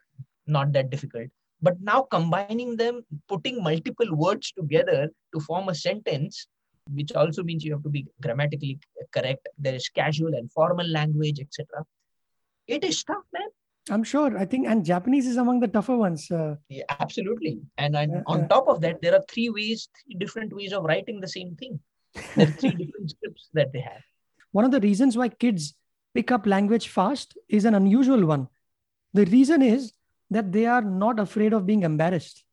not 0.47 0.73
that 0.75 0.91
difficult. 0.91 1.29
But 1.63 1.81
now 1.81 2.03
combining 2.11 2.77
them, 2.77 3.07
putting 3.27 3.63
multiple 3.63 4.15
words 4.15 4.53
together 4.53 5.09
to 5.33 5.41
form 5.41 5.71
a 5.71 5.75
sentence, 5.75 6.47
which 6.95 7.13
also 7.13 7.43
means 7.43 7.65
you 7.65 7.73
have 7.73 7.83
to 7.83 7.89
be 7.89 8.07
grammatically 8.21 8.79
correct. 9.13 9.49
There 9.59 9.75
is 9.75 9.89
casual 9.89 10.35
and 10.35 10.51
formal 10.53 10.87
language, 10.87 11.41
etc. 11.41 11.85
It 12.67 12.85
is 12.85 13.03
tough, 13.05 13.25
man. 13.33 13.49
I'm 13.91 14.05
sure. 14.05 14.39
I 14.39 14.45
think, 14.45 14.69
and 14.69 14.85
Japanese 14.85 15.27
is 15.27 15.37
among 15.37 15.61
the 15.61 15.69
tougher 15.69 15.97
ones. 15.97 16.31
Uh, 16.31 16.55
yeah, 16.69 16.85
absolutely. 17.01 17.61
And, 17.79 17.97
and 17.97 18.17
uh, 18.17 18.23
on 18.27 18.49
top 18.49 18.69
of 18.69 18.81
that, 18.83 19.03
there 19.03 19.15
are 19.15 19.25
three 19.29 19.51
ways, 19.51 19.89
three 20.05 20.15
different 20.15 20.53
ways 20.53 20.73
of 20.73 20.85
writing 20.85 21.21
the 21.21 21.29
same 21.29 21.57
thing. 21.57 21.81
There 22.37 22.47
are 22.47 22.51
three 22.51 22.71
different 22.83 23.11
scripts 23.11 23.49
that 23.55 23.73
they 23.73 23.81
have. 23.81 24.03
One 24.53 24.65
of 24.65 24.71
the 24.71 24.81
reasons 24.81 25.17
why 25.17 25.31
kids 25.31 25.75
pick 26.15 26.31
up 26.31 26.47
language 26.47 26.89
fast 26.89 27.37
is 27.49 27.65
an 27.65 27.75
unusual 27.75 28.25
one. 28.25 28.49
The 29.15 29.25
reason 29.27 29.63
is 29.63 29.93
that 30.31 30.53
they 30.53 30.67
are 30.67 30.83
not 30.83 31.19
afraid 31.19 31.53
of 31.53 31.67
being 31.67 31.83
embarrassed 31.83 32.45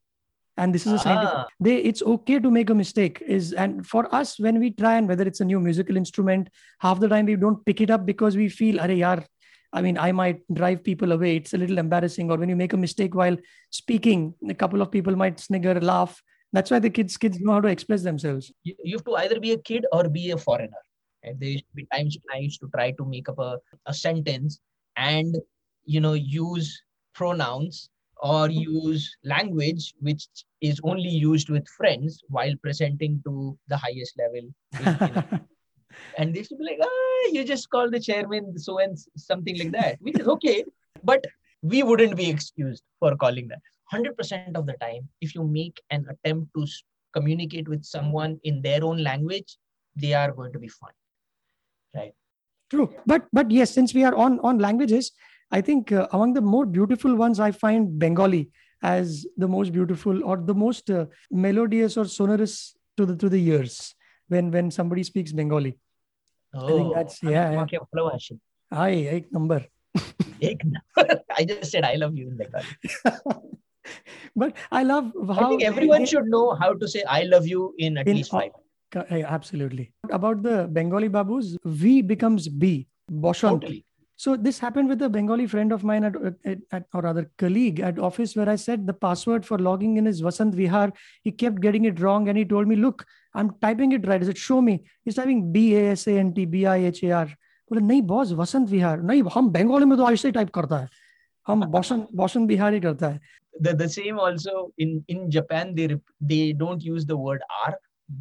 and 0.59 0.75
this 0.75 0.85
is 0.85 0.93
a 0.93 0.99
scientific 0.99 1.41
ah. 1.41 1.47
they 1.67 1.75
it's 1.89 2.05
okay 2.13 2.37
to 2.45 2.51
make 2.57 2.69
a 2.73 2.77
mistake 2.83 3.21
is 3.37 3.51
and 3.65 3.85
for 3.91 4.03
us 4.19 4.37
when 4.45 4.59
we 4.63 4.69
try 4.83 4.93
and 4.99 5.11
whether 5.11 5.27
it's 5.31 5.43
a 5.45 5.49
new 5.51 5.59
musical 5.67 5.99
instrument 6.01 6.49
half 6.85 7.03
the 7.03 7.11
time 7.13 7.29
we 7.31 7.35
don't 7.43 7.65
pick 7.69 7.83
it 7.85 7.93
up 7.97 8.05
because 8.13 8.39
we 8.43 8.47
feel 8.61 8.81
are 8.85 8.95
yaar 9.01 9.19
I 9.71 9.81
mean, 9.81 9.97
I 9.97 10.11
might 10.11 10.41
drive 10.51 10.83
people 10.83 11.11
away. 11.11 11.35
It's 11.35 11.53
a 11.53 11.57
little 11.57 11.77
embarrassing. 11.77 12.31
Or 12.31 12.37
when 12.37 12.49
you 12.49 12.55
make 12.55 12.73
a 12.73 12.77
mistake 12.77 13.13
while 13.13 13.37
speaking, 13.69 14.33
a 14.49 14.53
couple 14.53 14.81
of 14.81 14.91
people 14.91 15.15
might 15.15 15.39
snigger, 15.39 15.79
laugh. 15.79 16.21
That's 16.51 16.71
why 16.71 16.79
the 16.79 16.89
kids 16.89 17.17
kids 17.17 17.39
know 17.39 17.53
how 17.53 17.61
to 17.61 17.67
express 17.67 18.01
themselves. 18.01 18.51
You, 18.63 18.75
you 18.83 18.97
have 18.97 19.05
to 19.05 19.15
either 19.17 19.39
be 19.39 19.51
a 19.51 19.59
kid 19.59 19.85
or 19.91 20.09
be 20.09 20.31
a 20.31 20.37
foreigner. 20.37 20.83
And 21.21 21.39
there 21.39 21.49
used 21.49 21.65
to 21.65 21.75
be 21.75 21.87
times 21.93 22.17
when 22.23 22.35
I 22.35 22.39
used 22.41 22.59
to 22.61 22.69
try 22.73 22.91
to 22.91 23.05
make 23.05 23.29
up 23.29 23.37
a, 23.37 23.59
a 23.85 23.93
sentence 23.93 24.59
and 24.95 25.37
you 25.85 26.01
know 26.01 26.13
use 26.13 26.81
pronouns 27.13 27.89
or 28.19 28.49
use 28.49 29.15
language 29.23 29.93
which 30.01 30.27
is 30.61 30.79
only 30.83 31.09
used 31.09 31.49
with 31.49 31.67
friends 31.67 32.21
while 32.27 32.53
presenting 32.61 33.21
to 33.25 33.57
the 33.67 33.77
highest 33.77 34.17
level. 34.17 35.39
and 36.17 36.33
they 36.33 36.43
should 36.43 36.57
be 36.57 36.65
like, 36.65 36.79
ah, 36.81 37.29
you 37.31 37.43
just 37.43 37.69
call 37.69 37.89
the 37.89 37.99
chairman 37.99 38.57
so 38.57 38.79
and 38.79 38.97
something 39.15 39.57
like 39.57 39.71
that, 39.71 39.97
which 40.01 40.19
is 40.19 40.27
okay. 40.27 40.63
But 41.03 41.23
we 41.61 41.83
wouldn't 41.83 42.15
be 42.15 42.29
excused 42.29 42.83
for 42.99 43.15
calling 43.15 43.47
that. 43.47 43.59
100% 43.93 44.55
of 44.55 44.65
the 44.65 44.73
time, 44.73 45.07
if 45.21 45.33
you 45.33 45.43
make 45.43 45.81
an 45.89 46.05
attempt 46.09 46.51
to 46.55 46.65
communicate 47.13 47.67
with 47.67 47.83
someone 47.83 48.39
in 48.43 48.61
their 48.61 48.83
own 48.83 49.01
language, 49.03 49.57
they 49.95 50.13
are 50.13 50.31
going 50.31 50.53
to 50.53 50.59
be 50.59 50.67
fine. 50.67 50.91
Right. 51.95 52.13
True, 52.69 52.93
but 53.07 53.25
but 53.33 53.49
yes, 53.49 53.71
since 53.71 53.95
we 53.95 54.03
are 54.03 54.13
on 54.13 54.39
on 54.41 54.59
languages, 54.59 55.11
I 55.51 55.61
think 55.61 55.91
uh, 55.91 56.07
among 56.11 56.33
the 56.33 56.41
more 56.41 56.65
beautiful 56.65 57.15
ones, 57.15 57.39
I 57.39 57.51
find 57.51 57.97
Bengali 57.97 58.51
as 58.81 59.25
the 59.37 59.47
most 59.47 59.73
beautiful 59.73 60.23
or 60.23 60.37
the 60.37 60.53
most 60.53 60.89
uh, 60.89 61.05
melodious 61.31 61.97
or 61.97 62.05
sonorous 62.05 62.75
to 62.97 63.05
the 63.05 63.15
to 63.15 63.29
the 63.29 63.41
ears 63.43 63.95
when 64.27 64.51
when 64.51 64.71
somebody 64.71 65.03
speaks 65.03 65.31
Bengali. 65.31 65.77
Oh, 66.53 66.65
I 66.65 66.71
think 66.71 66.87
oh, 66.87 66.93
that's 66.95 67.23
yeah. 67.23 67.51
yeah. 67.51 68.37
Hi, 68.71 68.91
ek 69.17 69.31
number. 69.31 69.65
I 71.37 71.45
just 71.45 71.71
said 71.71 71.83
I 71.83 71.95
love 71.95 72.15
you 72.15 72.29
in 72.29 72.37
Bengali. 72.37 72.65
but 74.35 74.55
I 74.71 74.83
love 74.83 75.11
how 75.27 75.45
I 75.45 75.49
think 75.49 75.63
everyone 75.63 76.05
should 76.05 76.25
know 76.25 76.53
how 76.53 76.73
to 76.73 76.87
say 76.87 77.03
I 77.03 77.23
love 77.23 77.47
you 77.47 77.73
in 77.77 77.97
at 77.97 78.07
in, 78.07 78.17
least 78.17 78.31
five. 78.31 78.51
Absolutely. 78.95 79.91
About 80.11 80.41
the 80.41 80.67
Bengali 80.71 81.09
Babus, 81.09 81.55
V 81.65 82.01
becomes 82.01 82.47
B. 82.47 82.87
Boshant. 83.11 83.61
Totally. 83.61 83.85
So 84.18 84.36
this 84.36 84.58
happened 84.60 84.88
with 84.88 85.02
a 85.02 85.08
Bengali 85.08 85.46
friend 85.46 85.72
of 85.72 85.82
mine 85.82 86.04
at, 86.04 86.14
at, 86.44 86.58
at 86.72 86.84
or 86.94 87.02
rather 87.02 87.30
colleague 87.36 87.80
at 87.80 87.98
office 87.98 88.36
where 88.36 88.48
I 88.48 88.54
said 88.56 88.86
the 88.86 88.92
password 88.92 89.44
for 89.44 89.58
logging 89.58 89.96
in 89.96 90.06
is 90.06 90.22
Vasant 90.22 90.54
Vihar. 90.54 90.92
He 91.22 91.32
kept 91.32 91.60
getting 91.60 91.84
it 91.84 91.98
wrong 92.00 92.28
and 92.28 92.38
he 92.38 92.44
told 92.44 92.68
me, 92.68 92.76
look, 92.76 93.04
I'm 93.34 93.50
typing 93.60 93.92
it 93.92 94.06
right. 94.06 94.22
I 94.22 94.26
said, 94.26 94.38
show 94.38 94.60
me. 94.62 94.84
He's 95.04 95.16
typing 95.16 95.50
B-A-S-A-N-T, 95.52 96.44
B-I-H-A-R. 96.46 97.26
बोले 97.70 97.80
नहीं 97.80 98.02
boss 98.08 98.32
Vasant 98.38 98.68
Vihar 98.70 99.02
नहीं 99.10 99.22
हम 99.34 99.48
बंगाली 99.50 99.84
में 99.90 99.96
तो 99.98 100.10
ऐसे 100.10 100.28
ही 100.28 100.32
type 100.32 100.48
करता 100.54 100.78
है 100.78 100.88
हम 101.48 101.64
बसंत 101.72 102.08
बसंत 102.20 102.48
बिहार 102.48 102.74
ही 102.74 102.80
करता 102.80 103.08
है 103.08 103.20
The, 103.66 103.72
the 103.74 103.88
same 103.88 104.18
also 104.18 104.72
in, 104.78 105.04
in 105.08 105.30
Japan, 105.30 105.74
they 105.74 105.86
rep- 105.86 106.12
they 106.20 106.52
don't 106.52 106.82
use 106.82 107.04
the 107.06 107.16
word 107.16 107.42
R, 107.66 107.74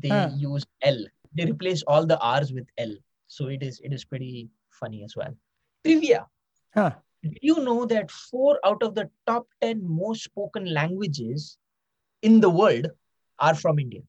they 0.03 0.11
Ah. 0.17 0.29
use 0.41 0.65
L. 0.89 0.99
They 1.35 1.45
replace 1.51 1.81
all 1.87 2.05
the 2.11 2.17
R's 2.19 2.51
with 2.53 2.67
L. 2.77 2.93
So 3.27 3.47
it 3.55 3.63
is 3.69 3.79
it 3.89 3.95
is 3.97 4.05
pretty 4.05 4.49
funny 4.81 5.03
as 5.07 5.15
well. 5.21 5.33
Trivia. 5.84 6.26
हाँ 6.76 6.90
Did 7.22 7.38
you 7.42 7.56
know 7.64 7.84
that 7.86 8.10
four 8.10 8.58
out 8.64 8.82
of 8.82 8.94
the 8.94 9.10
top 9.26 9.46
10 9.60 9.80
most 9.82 10.24
spoken 10.24 10.72
languages 10.72 11.58
in 12.22 12.40
the 12.40 12.50
world 12.50 12.86
are 13.38 13.54
from 13.54 13.78
India? 13.78 14.02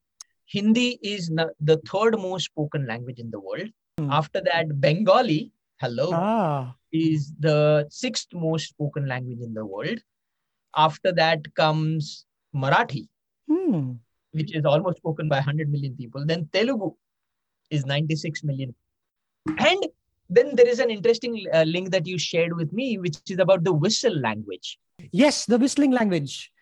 Hindi 0.44 0.98
is 1.02 1.28
the 1.60 1.80
third 1.88 2.18
most 2.18 2.44
spoken 2.46 2.86
language 2.86 3.18
in 3.18 3.30
the 3.30 3.40
world. 3.40 3.68
Hmm. 3.98 4.10
After 4.10 4.40
that, 4.40 4.80
Bengali, 4.80 5.52
hello, 5.80 6.10
ah 6.12 6.74
is 6.92 7.32
the 7.38 7.86
sixth 7.90 8.28
most 8.32 8.68
spoken 8.70 9.06
language 9.06 9.40
in 9.40 9.54
the 9.54 9.64
world. 9.64 9.98
After 10.76 11.12
that 11.12 11.54
comes 11.54 12.26
Marathi, 12.54 13.08
hmm. 13.48 13.92
which 14.32 14.54
is 14.54 14.64
almost 14.64 14.98
spoken 14.98 15.28
by 15.28 15.36
100 15.36 15.70
million 15.70 15.96
people. 15.96 16.24
Then 16.26 16.48
Telugu 16.52 16.94
is 17.70 17.86
96 17.86 18.44
million. 18.44 18.74
And 19.46 19.86
then 20.30 20.54
there 20.54 20.68
is 20.68 20.78
an 20.78 20.90
interesting 20.90 21.44
uh, 21.52 21.64
link 21.64 21.90
that 21.90 22.06
you 22.06 22.18
shared 22.18 22.56
with 22.56 22.72
me, 22.72 22.98
which 22.98 23.16
is 23.28 23.38
about 23.38 23.64
the 23.64 23.72
whistle 23.72 24.16
language. 24.16 24.78
Yes, 25.12 25.44
the 25.44 25.58
whistling 25.58 25.90
language. 25.90 26.52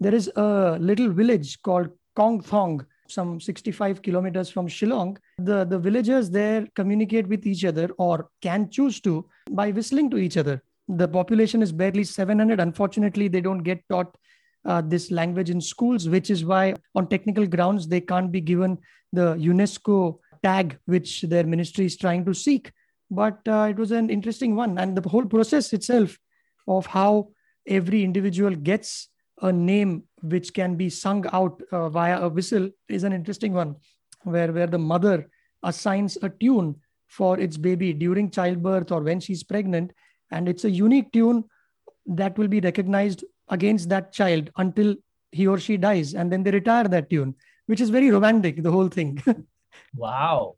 There 0.00 0.14
is 0.14 0.30
a 0.34 0.78
little 0.80 1.10
village 1.10 1.60
called 1.62 1.90
Kong 2.16 2.40
Thong, 2.40 2.86
some 3.06 3.40
65 3.40 4.00
kilometers 4.02 4.48
from 4.48 4.66
Shillong. 4.66 5.18
The, 5.38 5.64
the 5.64 5.78
villagers 5.78 6.30
there 6.30 6.66
communicate 6.74 7.28
with 7.28 7.46
each 7.46 7.64
other 7.64 7.90
or 7.98 8.28
can 8.40 8.70
choose 8.70 9.00
to 9.02 9.28
by 9.50 9.70
whistling 9.72 10.10
to 10.10 10.16
each 10.16 10.36
other. 10.36 10.62
The 10.88 11.08
population 11.08 11.60
is 11.60 11.70
barely 11.70 12.04
700. 12.04 12.60
Unfortunately, 12.60 13.28
they 13.28 13.42
don't 13.42 13.62
get 13.62 13.82
taught 13.90 14.16
uh, 14.64 14.80
this 14.80 15.10
language 15.10 15.50
in 15.50 15.60
schools, 15.60 16.08
which 16.08 16.30
is 16.30 16.44
why, 16.44 16.74
on 16.94 17.08
technical 17.08 17.46
grounds, 17.46 17.88
they 17.88 18.00
can't 18.00 18.32
be 18.32 18.40
given 18.40 18.78
the 19.12 19.34
UNESCO 19.36 20.18
tag, 20.42 20.78
which 20.86 21.22
their 21.22 21.44
ministry 21.44 21.84
is 21.86 21.96
trying 21.96 22.24
to 22.24 22.34
seek. 22.34 22.72
But 23.10 23.40
uh, 23.48 23.68
it 23.70 23.76
was 23.76 23.90
an 23.90 24.10
interesting 24.10 24.54
one. 24.54 24.78
And 24.78 24.96
the 24.96 25.08
whole 25.08 25.24
process 25.24 25.72
itself 25.72 26.18
of 26.66 26.86
how 26.86 27.30
every 27.66 28.04
individual 28.04 28.54
gets 28.54 29.08
a 29.40 29.52
name 29.52 30.04
which 30.22 30.52
can 30.52 30.74
be 30.76 30.90
sung 30.90 31.24
out 31.32 31.62
uh, 31.70 31.88
via 31.88 32.20
a 32.20 32.28
whistle 32.28 32.68
is 32.88 33.04
an 33.04 33.12
interesting 33.12 33.52
one 33.52 33.76
where 34.24 34.52
where 34.52 34.66
the 34.66 34.78
mother 34.78 35.30
assigns 35.62 36.18
a 36.22 36.28
tune 36.28 36.74
for 37.06 37.38
its 37.38 37.56
baby 37.56 37.92
during 37.92 38.30
childbirth 38.30 38.92
or 38.92 39.00
when 39.00 39.20
she's 39.20 39.42
pregnant. 39.42 39.92
And 40.30 40.48
it's 40.48 40.64
a 40.64 40.70
unique 40.70 41.12
tune 41.12 41.44
that 42.06 42.36
will 42.36 42.48
be 42.48 42.60
recognized 42.60 43.24
against 43.48 43.88
that 43.88 44.12
child 44.12 44.50
until 44.56 44.94
he 45.32 45.46
or 45.46 45.58
she 45.58 45.76
dies. 45.76 46.14
And 46.14 46.30
then 46.30 46.42
they 46.42 46.50
retire 46.50 46.84
that 46.84 47.08
tune 47.08 47.34
which 47.68 47.80
is 47.82 47.90
very 47.90 48.10
romantic 48.10 48.62
the 48.62 48.72
whole 48.72 48.88
thing. 48.88 49.22
Wow, 49.94 50.56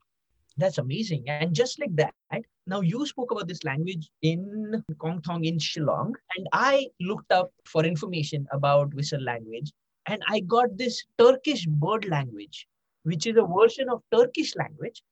that's 0.60 0.78
amazing. 0.78 1.28
And 1.28 1.54
just 1.54 1.80
like 1.80 1.94
that, 1.96 2.14
now 2.66 2.80
you 2.80 3.06
spoke 3.06 3.30
about 3.30 3.48
this 3.48 3.64
language 3.64 4.10
in 4.22 4.82
Kong 4.98 5.20
Thong 5.22 5.44
in 5.44 5.58
Shillong, 5.58 6.12
and 6.36 6.46
I 6.52 6.86
looked 7.00 7.32
up 7.32 7.50
for 7.64 7.84
information 7.84 8.46
about 8.52 8.94
whistle 8.94 9.22
language, 9.22 9.72
and 10.06 10.22
I 10.28 10.40
got 10.40 10.76
this 10.76 11.02
Turkish 11.18 11.66
bird 11.66 12.06
language, 12.08 12.66
which 13.02 13.26
is 13.26 13.36
a 13.36 13.46
version 13.46 13.88
of 13.88 14.02
Turkish 14.12 14.54
language, 14.56 15.02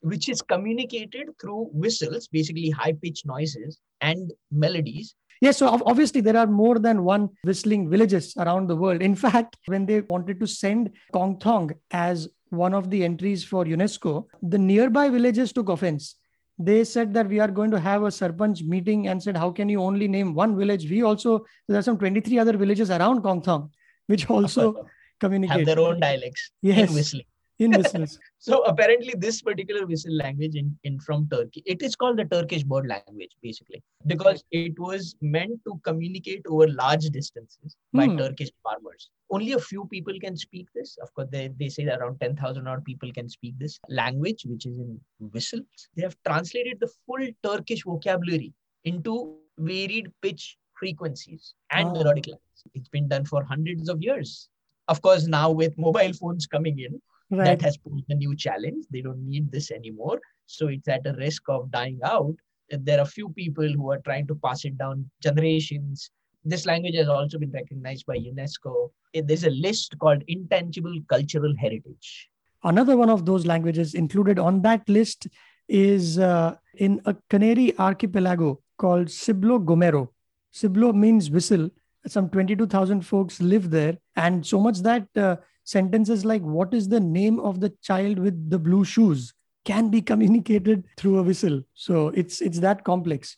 which 0.00 0.28
is 0.28 0.42
communicated 0.42 1.28
through 1.40 1.70
whistles, 1.72 2.28
basically 2.28 2.70
high 2.70 2.92
pitched 2.92 3.26
noises 3.26 3.80
and 4.00 4.32
melodies. 4.50 5.14
Yes, 5.40 5.58
so 5.58 5.68
obviously 5.84 6.20
there 6.20 6.36
are 6.36 6.46
more 6.46 6.78
than 6.78 7.04
one 7.04 7.28
whistling 7.44 7.90
villages 7.90 8.34
around 8.38 8.68
the 8.68 8.76
world. 8.76 9.02
In 9.02 9.14
fact, 9.14 9.56
when 9.66 9.86
they 9.86 10.00
wanted 10.02 10.40
to 10.40 10.46
send 10.46 10.90
Kong 11.12 11.38
Thong 11.38 11.72
as 11.90 12.28
one 12.50 12.74
of 12.74 12.90
the 12.90 13.04
entries 13.04 13.44
for 13.44 13.64
UNESCO, 13.64 14.26
the 14.42 14.58
nearby 14.58 15.08
villages 15.08 15.52
took 15.52 15.68
offense. 15.68 16.16
They 16.58 16.84
said 16.84 17.12
that 17.14 17.28
we 17.28 17.38
are 17.38 17.48
going 17.48 17.70
to 17.72 17.78
have 17.80 18.02
a 18.04 18.06
Sarpanch 18.06 18.62
meeting 18.64 19.08
and 19.08 19.22
said, 19.22 19.36
How 19.36 19.50
can 19.50 19.68
you 19.68 19.82
only 19.82 20.08
name 20.08 20.32
one 20.34 20.56
village? 20.56 20.88
We 20.90 21.02
also, 21.02 21.44
there 21.68 21.78
are 21.78 21.82
some 21.82 21.98
23 21.98 22.38
other 22.38 22.56
villages 22.56 22.90
around 22.90 23.22
Kong 23.22 23.42
Thong, 23.42 23.70
which 24.06 24.30
also 24.30 24.86
communicate. 25.20 25.56
have 25.58 25.66
their 25.66 25.80
own 25.80 26.00
dialects 26.00 26.50
Yes. 26.62 26.88
in 26.88 26.94
whistling. 26.94 27.26
In 27.58 27.72
whistles. 27.72 28.18
So 28.38 28.62
apparently, 28.64 29.14
this 29.18 29.42
particular 29.42 29.86
whistle 29.86 30.14
language 30.14 30.54
in, 30.54 30.78
in 30.84 31.00
from 31.00 31.28
Turkey, 31.28 31.62
it 31.66 31.82
is 31.82 31.96
called 31.96 32.16
the 32.18 32.24
Turkish 32.24 32.62
bird 32.62 32.86
language, 32.86 33.32
basically, 33.42 33.82
because 34.06 34.44
it 34.52 34.78
was 34.78 35.16
meant 35.20 35.58
to 35.66 35.80
communicate 35.82 36.42
over 36.46 36.68
large 36.68 37.06
distances 37.06 37.76
by 37.92 38.06
Hmm. 38.06 38.18
Turkish 38.18 38.50
farmers. 38.62 39.08
Only 39.30 39.52
a 39.52 39.58
few 39.58 39.86
people 39.86 40.14
can 40.20 40.36
speak 40.36 40.68
this. 40.74 40.96
Of 41.02 41.12
course, 41.14 41.28
they, 41.32 41.48
they 41.58 41.68
say 41.68 41.84
that 41.86 41.98
around 42.00 42.20
10,000 42.20 42.68
odd 42.68 42.84
people 42.84 43.10
can 43.12 43.28
speak 43.28 43.58
this 43.58 43.80
language, 43.88 44.44
which 44.46 44.66
is 44.66 44.78
in 44.78 45.00
whistles. 45.32 45.88
They 45.96 46.02
have 46.02 46.16
translated 46.24 46.78
the 46.78 46.90
full 47.06 47.26
Turkish 47.42 47.82
vocabulary 47.84 48.52
into 48.84 49.38
varied 49.58 50.12
pitch 50.22 50.56
frequencies 50.78 51.54
and 51.70 51.88
Ah. 51.88 51.92
melodic 51.92 52.28
lines. 52.28 52.64
It's 52.74 52.88
been 52.88 53.08
done 53.08 53.24
for 53.24 53.42
hundreds 53.42 53.88
of 53.88 54.00
years. 54.02 54.48
Of 54.88 55.02
course, 55.02 55.26
now 55.26 55.50
with 55.50 55.76
mobile 55.76 56.12
phones 56.12 56.46
coming 56.46 56.78
in, 56.78 57.00
Right. 57.30 57.44
that 57.44 57.62
has 57.62 57.76
posed 57.76 58.04
a 58.08 58.14
new 58.14 58.36
challenge. 58.36 58.86
They 58.90 59.00
don't 59.00 59.26
need 59.28 59.50
this 59.50 59.70
anymore. 59.70 60.20
So 60.46 60.68
it's 60.68 60.86
at 60.86 61.06
a 61.06 61.12
risk 61.14 61.42
of 61.48 61.70
dying 61.70 61.98
out. 62.04 62.34
There 62.70 63.00
are 63.00 63.06
few 63.06 63.30
people 63.30 63.68
who 63.68 63.90
are 63.90 63.98
trying 63.98 64.26
to 64.28 64.34
pass 64.36 64.64
it 64.64 64.78
down 64.78 65.10
generations. 65.22 66.10
This 66.44 66.66
language 66.66 66.94
has 66.94 67.08
also 67.08 67.38
been 67.38 67.50
recognized 67.50 68.06
by 68.06 68.16
UNESCO. 68.18 68.90
There's 69.12 69.44
a 69.44 69.50
list 69.50 69.98
called 69.98 70.22
Intangible 70.28 70.96
Cultural 71.08 71.54
Heritage. 71.58 72.28
Another 72.62 72.96
one 72.96 73.10
of 73.10 73.26
those 73.26 73.46
languages 73.46 73.94
included 73.94 74.38
on 74.38 74.62
that 74.62 74.88
list 74.88 75.26
is 75.68 76.18
uh, 76.18 76.56
in 76.74 77.00
a 77.04 77.16
Canary 77.28 77.76
archipelago 77.78 78.60
called 78.78 79.06
Silbo 79.08 79.64
Gomero. 79.64 80.08
Silbo 80.52 80.94
means 80.94 81.30
whistle. 81.30 81.70
Some 82.06 82.28
22,000 82.28 83.02
folks 83.02 83.40
live 83.40 83.70
there. 83.70 83.98
And 84.14 84.46
so 84.46 84.60
much 84.60 84.78
that 84.80 85.08
uh, 85.16 85.36
sentences 85.66 86.24
like, 86.24 86.42
What 86.42 86.72
is 86.72 86.88
the 86.88 87.00
name 87.00 87.38
of 87.40 87.60
the 87.60 87.70
child 87.82 88.18
with 88.18 88.50
the 88.50 88.58
blue 88.58 88.84
shoes? 88.84 89.32
can 89.66 89.88
be 89.90 90.00
communicated 90.00 90.84
through 90.96 91.18
a 91.18 91.22
whistle. 91.24 91.60
So 91.74 92.08
it's 92.14 92.40
it's 92.40 92.60
that 92.60 92.84
complex. 92.84 93.36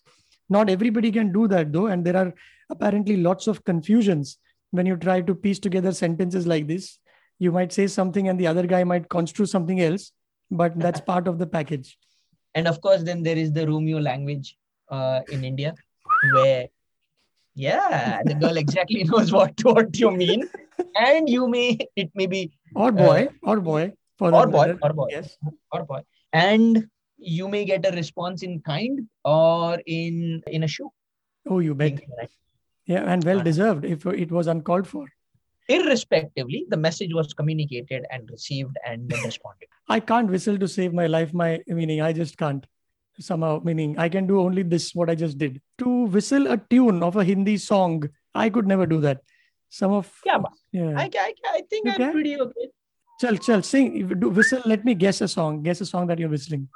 Not 0.50 0.68
everybody 0.68 1.10
can 1.10 1.32
do 1.32 1.48
that 1.48 1.72
though. 1.72 1.86
And 1.86 2.04
there 2.04 2.18
are 2.18 2.34
apparently 2.68 3.16
lots 3.16 3.46
of 3.46 3.64
confusions 3.64 4.38
when 4.70 4.84
you 4.84 4.96
try 4.96 5.22
to 5.22 5.34
piece 5.34 5.58
together 5.58 5.92
sentences 5.92 6.46
like 6.46 6.66
this 6.66 6.98
you 7.38 7.52
might 7.52 7.72
say 7.72 7.86
something 7.86 8.28
and 8.28 8.38
the 8.38 8.46
other 8.46 8.66
guy 8.66 8.84
might 8.84 9.08
construe 9.08 9.46
something 9.46 9.80
else 9.80 10.12
but 10.50 10.78
that's 10.78 11.00
part 11.00 11.28
of 11.28 11.38
the 11.38 11.46
package 11.46 11.96
And 12.58 12.66
of 12.66 12.80
course, 12.84 13.02
then 13.08 13.22
there 13.22 13.36
is 13.36 13.52
the 13.52 13.66
Romeo 13.66 13.98
language 14.04 14.56
uh, 14.90 15.20
in 15.34 15.44
India, 15.44 15.74
where 16.34 16.62
Yeah, 17.58 18.22
the 18.24 18.34
girl 18.34 18.56
exactly 18.56 19.02
knows 19.10 19.32
what 19.32 19.64
what 19.64 19.98
you 19.98 20.12
mean, 20.12 20.48
and 20.94 21.28
you 21.28 21.48
may 21.48 21.78
it 21.96 22.10
may 22.14 22.26
be 22.26 22.52
or 22.76 22.92
boy 22.92 23.26
uh, 23.26 23.50
or 23.50 23.60
boy 23.60 23.92
for 24.16 24.32
or 24.32 24.46
boy 24.46 24.66
matter. 24.66 24.78
or 24.82 24.92
boy 24.92 25.08
yes 25.10 25.36
or 25.72 25.82
boy, 25.84 26.00
and 26.32 26.86
you 27.16 27.48
may 27.48 27.64
get 27.64 27.84
a 27.84 27.90
response 27.90 28.44
in 28.44 28.60
kind 28.60 29.00
or 29.24 29.82
in 29.86 30.40
in 30.46 30.62
a 30.62 30.68
shoe. 30.68 30.92
Oh, 31.48 31.58
you 31.58 31.74
bet. 31.74 32.00
Yeah, 32.86 33.12
and 33.12 33.24
well 33.24 33.42
deserved 33.42 33.84
if 33.84 34.06
it 34.06 34.30
was 34.30 34.46
uncalled 34.46 34.86
for. 34.86 35.06
Irrespectively, 35.68 36.64
the 36.68 36.76
message 36.76 37.12
was 37.12 37.34
communicated 37.34 38.06
and 38.10 38.30
received 38.30 38.76
and 38.86 39.12
responded. 39.24 39.68
I 39.88 40.00
can't 40.00 40.30
whistle 40.30 40.58
to 40.58 40.68
save 40.68 40.94
my 40.94 41.08
life. 41.08 41.34
My 41.34 41.60
meaning, 41.66 42.00
I 42.00 42.12
just 42.12 42.38
can't 42.38 42.64
somehow 43.20 43.60
meaning 43.64 43.98
i 43.98 44.08
can 44.08 44.26
do 44.26 44.40
only 44.40 44.62
this 44.62 44.94
what 44.94 45.10
i 45.10 45.14
just 45.14 45.38
did 45.38 45.60
to 45.78 46.04
whistle 46.06 46.46
a 46.46 46.56
tune 46.56 47.02
of 47.02 47.16
a 47.16 47.24
hindi 47.24 47.56
song 47.56 48.08
i 48.34 48.48
could 48.48 48.66
never 48.66 48.86
do 48.86 49.00
that 49.00 49.20
some 49.68 49.92
of 49.92 50.10
yeah, 50.24 50.38
yeah. 50.72 50.94
I, 50.96 51.10
I, 51.14 51.34
I 51.50 51.62
think 51.68 51.86
you 51.86 51.92
i'm 51.92 51.98
can? 51.98 52.12
pretty 52.12 52.40
okay 52.40 52.68
chal 53.20 53.36
chal 53.36 53.62
sing 53.62 54.08
do 54.20 54.28
whistle 54.30 54.62
let 54.64 54.84
me 54.84 54.94
guess 54.94 55.20
a 55.20 55.28
song 55.28 55.62
guess 55.62 55.80
a 55.80 55.86
song 55.86 56.06
that 56.06 56.18
you're 56.18 56.28
whistling 56.28 56.68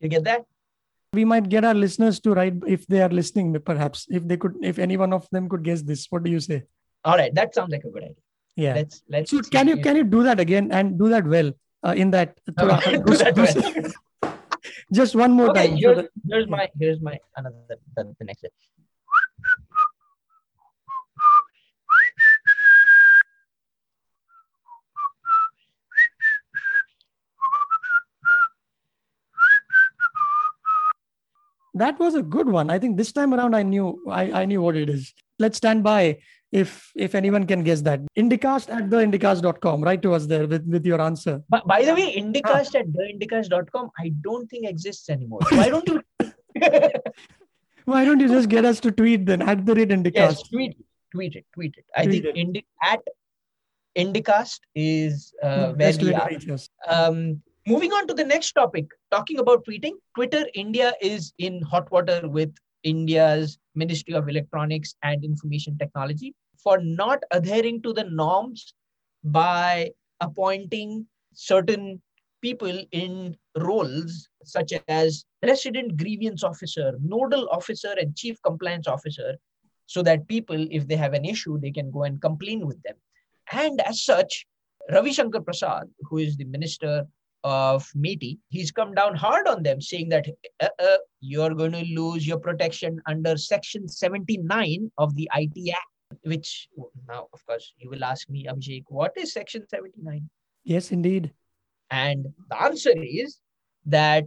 You 0.00 0.08
get 0.08 0.24
that? 0.24 0.44
We 1.12 1.24
might 1.24 1.48
get 1.48 1.64
our 1.64 1.74
listeners 1.74 2.20
to 2.20 2.32
write 2.32 2.54
if 2.66 2.86
they 2.86 3.00
are 3.00 3.08
listening, 3.08 3.58
perhaps. 3.60 4.06
If 4.10 4.28
they 4.28 4.36
could, 4.36 4.56
if 4.62 4.78
any 4.78 4.96
one 4.96 5.12
of 5.12 5.26
them 5.30 5.48
could 5.48 5.62
guess 5.62 5.82
this, 5.82 6.06
what 6.10 6.22
do 6.22 6.30
you 6.30 6.40
say? 6.40 6.64
All 7.04 7.16
right, 7.16 7.34
that 7.34 7.54
sounds 7.54 7.72
like 7.72 7.84
a 7.84 7.90
good 7.90 8.02
idea. 8.02 8.22
Yeah. 8.56 8.74
Let's 8.74 9.02
let's. 9.08 9.30
So 9.30 9.40
can 9.40 9.68
you 9.68 9.78
can 9.78 9.96
you 9.96 10.04
do 10.04 10.22
that 10.24 10.40
again 10.40 10.70
and 10.72 10.98
do 10.98 11.08
that 11.08 11.24
well 11.24 11.52
uh, 11.82 11.94
in 11.96 12.10
that? 12.10 12.38
Okay, 12.60 12.98
do 12.98 13.16
that 13.16 13.36
well. 13.36 14.32
Just 14.92 15.14
one 15.14 15.32
more 15.32 15.50
okay, 15.50 15.68
time. 15.68 15.76
Here's, 15.76 16.06
here's 16.28 16.48
my 16.48 16.68
here's 16.78 17.00
my 17.00 17.18
another 17.36 17.78
the, 17.96 18.14
the 18.18 18.24
next. 18.24 18.44
That 31.78 31.98
was 31.98 32.14
a 32.14 32.22
good 32.22 32.48
one. 32.48 32.70
I 32.70 32.78
think 32.78 32.96
this 32.96 33.12
time 33.12 33.34
around 33.34 33.54
I 33.54 33.62
knew 33.62 34.02
I, 34.08 34.42
I 34.42 34.44
knew 34.44 34.62
what 34.62 34.76
it 34.76 34.88
is. 34.88 35.14
Let's 35.38 35.56
stand 35.56 35.82
by 35.82 36.18
if 36.52 36.90
if 36.96 37.14
anyone 37.14 37.46
can 37.46 37.62
guess 37.62 37.80
that. 37.82 38.00
Indicast 38.16 38.70
at 38.74 38.88
theindicast.com. 38.90 39.82
Write 39.82 40.02
to 40.02 40.14
us 40.14 40.26
there 40.26 40.46
with, 40.46 40.66
with 40.66 40.86
your 40.86 41.00
answer. 41.00 41.42
But 41.48 41.66
by 41.66 41.84
the 41.84 41.94
way, 41.94 42.16
Indicast 42.16 42.74
at 42.74 42.86
theindicast.com, 42.88 43.90
I 43.98 44.12
don't 44.20 44.48
think 44.48 44.68
exists 44.68 45.08
anymore. 45.10 45.40
Why 45.50 45.68
don't 45.68 45.88
you 45.88 46.02
Why 47.84 48.04
don't 48.04 48.20
you 48.20 48.28
just 48.28 48.48
get 48.48 48.64
us 48.64 48.80
to 48.80 48.90
tweet 48.90 49.24
then 49.26 49.42
at 49.42 49.64
the 49.64 49.74
rate 49.74 49.88
Indicast? 49.88 50.14
Yes, 50.14 50.48
tweet 50.48 50.72
it. 50.72 50.84
Tweet 51.12 51.36
it. 51.36 51.46
Tweet 51.54 51.74
it. 51.78 51.84
I 51.96 52.04
tweet 52.04 52.22
think 52.22 52.36
it. 52.36 52.40
Indi- 52.40 52.66
at 52.82 53.00
Indicast 53.96 54.60
is 54.74 55.32
uh, 55.42 55.72
where 55.72 55.92
we 55.98 56.14
are. 56.14 56.30
Um, 56.86 57.42
Moving 57.68 57.92
on 57.92 58.06
to 58.06 58.14
the 58.14 58.24
next 58.24 58.52
topic, 58.52 58.86
talking 59.10 59.40
about 59.40 59.66
tweeting. 59.66 59.92
Twitter 60.14 60.46
India 60.54 60.94
is 61.02 61.34
in 61.36 61.60
hot 61.60 61.90
water 61.92 62.22
with 62.24 62.50
India's 62.82 63.58
Ministry 63.74 64.14
of 64.14 64.26
Electronics 64.26 64.94
and 65.02 65.22
Information 65.22 65.76
Technology 65.76 66.34
for 66.56 66.78
not 66.80 67.22
adhering 67.30 67.82
to 67.82 67.92
the 67.92 68.04
norms 68.04 68.72
by 69.22 69.90
appointing 70.22 71.06
certain 71.34 72.00
people 72.40 72.84
in 72.92 73.36
roles 73.58 74.30
such 74.44 74.72
as 74.88 75.26
resident 75.44 75.98
grievance 75.98 76.42
officer, 76.42 76.94
nodal 77.02 77.50
officer, 77.50 77.94
and 78.00 78.16
chief 78.16 78.38
compliance 78.42 78.88
officer, 78.88 79.36
so 79.84 80.02
that 80.02 80.26
people, 80.26 80.66
if 80.70 80.88
they 80.88 80.96
have 80.96 81.12
an 81.12 81.26
issue, 81.26 81.58
they 81.58 81.70
can 81.70 81.90
go 81.90 82.04
and 82.04 82.22
complain 82.22 82.66
with 82.66 82.82
them. 82.82 82.96
And 83.52 83.82
as 83.82 84.04
such, 84.04 84.46
Ravi 84.90 85.12
Shankar 85.12 85.42
Prasad, 85.42 85.84
who 86.08 86.16
is 86.16 86.38
the 86.38 86.44
Minister 86.44 87.06
of 87.44 87.88
MeitY, 87.96 88.38
he's 88.48 88.70
come 88.70 88.94
down 88.94 89.14
hard 89.14 89.46
on 89.46 89.62
them, 89.62 89.80
saying 89.80 90.08
that 90.10 90.26
uh, 90.60 90.68
uh, 90.78 90.96
you're 91.20 91.54
going 91.54 91.72
to 91.72 91.84
lose 91.84 92.26
your 92.26 92.38
protection 92.38 93.00
under 93.06 93.36
Section 93.36 93.88
79 93.88 94.90
of 94.98 95.14
the 95.14 95.28
IT 95.34 95.70
Act. 95.72 95.82
Which 96.24 96.68
now, 97.06 97.28
of 97.34 97.44
course, 97.46 97.74
you 97.76 97.90
will 97.90 98.02
ask 98.02 98.30
me, 98.30 98.46
Abhishek, 98.46 98.84
what 98.88 99.12
is 99.16 99.32
Section 99.32 99.68
79? 99.68 100.28
Yes, 100.64 100.90
indeed. 100.90 101.32
And 101.90 102.26
the 102.48 102.62
answer 102.62 102.94
is 102.96 103.40
that 103.86 104.24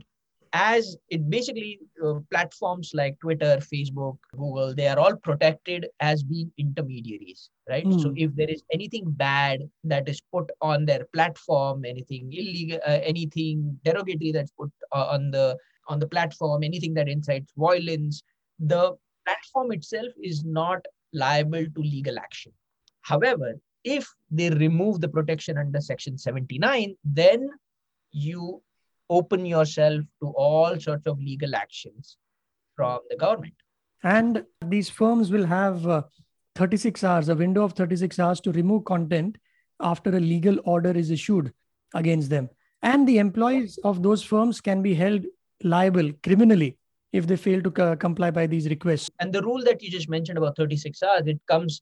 as 0.54 0.98
it 1.10 1.30
basically 1.30 1.80
uh, 2.06 2.16
platforms 2.30 2.92
like 2.94 3.18
twitter 3.20 3.58
facebook 3.72 4.18
google 4.38 4.76
they 4.76 4.88
are 4.88 5.00
all 5.00 5.16
protected 5.16 5.88
as 6.00 6.24
being 6.24 6.52
intermediaries 6.58 7.50
right 7.70 7.86
mm. 7.86 8.02
so 8.02 8.10
hmm. 8.10 8.18
if 8.18 8.36
there 8.36 8.50
is 8.50 8.62
anything 8.74 9.04
bad 9.08 9.62
that 9.84 10.10
is 10.10 10.22
put 10.32 10.50
on 10.62 10.86
their 10.86 11.06
platform 11.14 11.86
anything 11.86 12.32
illegal 12.34 12.80
uh, 12.86 13.00
anything 13.04 13.78
derogatory 13.86 14.32
that's 14.32 14.52
put 14.52 14.72
uh, 14.94 15.06
on 15.06 15.32
the 15.32 15.58
on 15.88 16.00
the 16.00 16.08
platform 16.08 16.64
anything 16.64 16.94
that 16.94 17.08
incites 17.08 17.54
violence 17.58 18.22
the 18.60 18.94
platform 19.26 19.72
itself 19.72 20.12
is 20.22 20.44
not 20.44 20.86
liable 21.14 21.66
to 21.76 21.82
legal 21.82 22.20
action 22.20 22.52
however 23.02 23.54
if 23.84 24.08
they 24.30 24.50
remove 24.50 25.00
the 25.02 25.08
protection 25.08 25.58
under 25.58 25.80
section 25.80 26.18
79 26.18 26.96
then 27.04 27.50
you 28.12 28.62
open 29.12 29.46
yourself 29.46 30.02
to 30.22 30.30
all 30.30 30.80
sorts 30.80 31.06
of 31.06 31.20
legal 31.20 31.56
actions 31.56 32.18
from 32.76 33.00
the 33.10 33.18
government. 33.18 33.54
And 34.04 34.44
these 34.66 34.90
firms 34.90 35.30
will 35.30 35.46
have 35.46 35.86
uh, 35.86 36.04
36 36.56 37.04
hours, 37.04 37.30
a 37.30 37.36
window 37.36 37.64
of 37.64 37.74
36 37.74 38.18
hours 38.20 38.40
to 38.42 38.52
remove 38.52 38.86
content 38.86 39.38
after 39.80 40.10
a 40.16 40.20
legal 40.20 40.58
order 40.64 40.92
is 40.92 41.12
issued 41.12 41.54
against 41.94 42.30
them. 42.30 42.50
And 42.82 43.08
the 43.08 43.20
employees 43.20 43.78
of 43.84 44.02
those 44.02 44.24
firms 44.24 44.62
can 44.62 44.82
be 44.82 44.96
held 44.96 45.26
liable 45.64 46.12
criminally 46.24 46.78
if 47.12 47.28
they 47.28 47.36
fail 47.36 47.62
to 47.62 47.96
comply 47.98 48.32
by 48.32 48.48
these 48.48 48.68
requests. 48.70 49.10
And 49.20 49.34
the 49.34 49.44
rule 49.44 49.64
that 49.66 49.84
you 49.84 49.92
just 49.92 50.10
mentioned 50.10 50.38
about 50.38 50.56
36 50.56 51.04
hours, 51.04 51.24
it 51.28 51.40
comes 51.48 51.82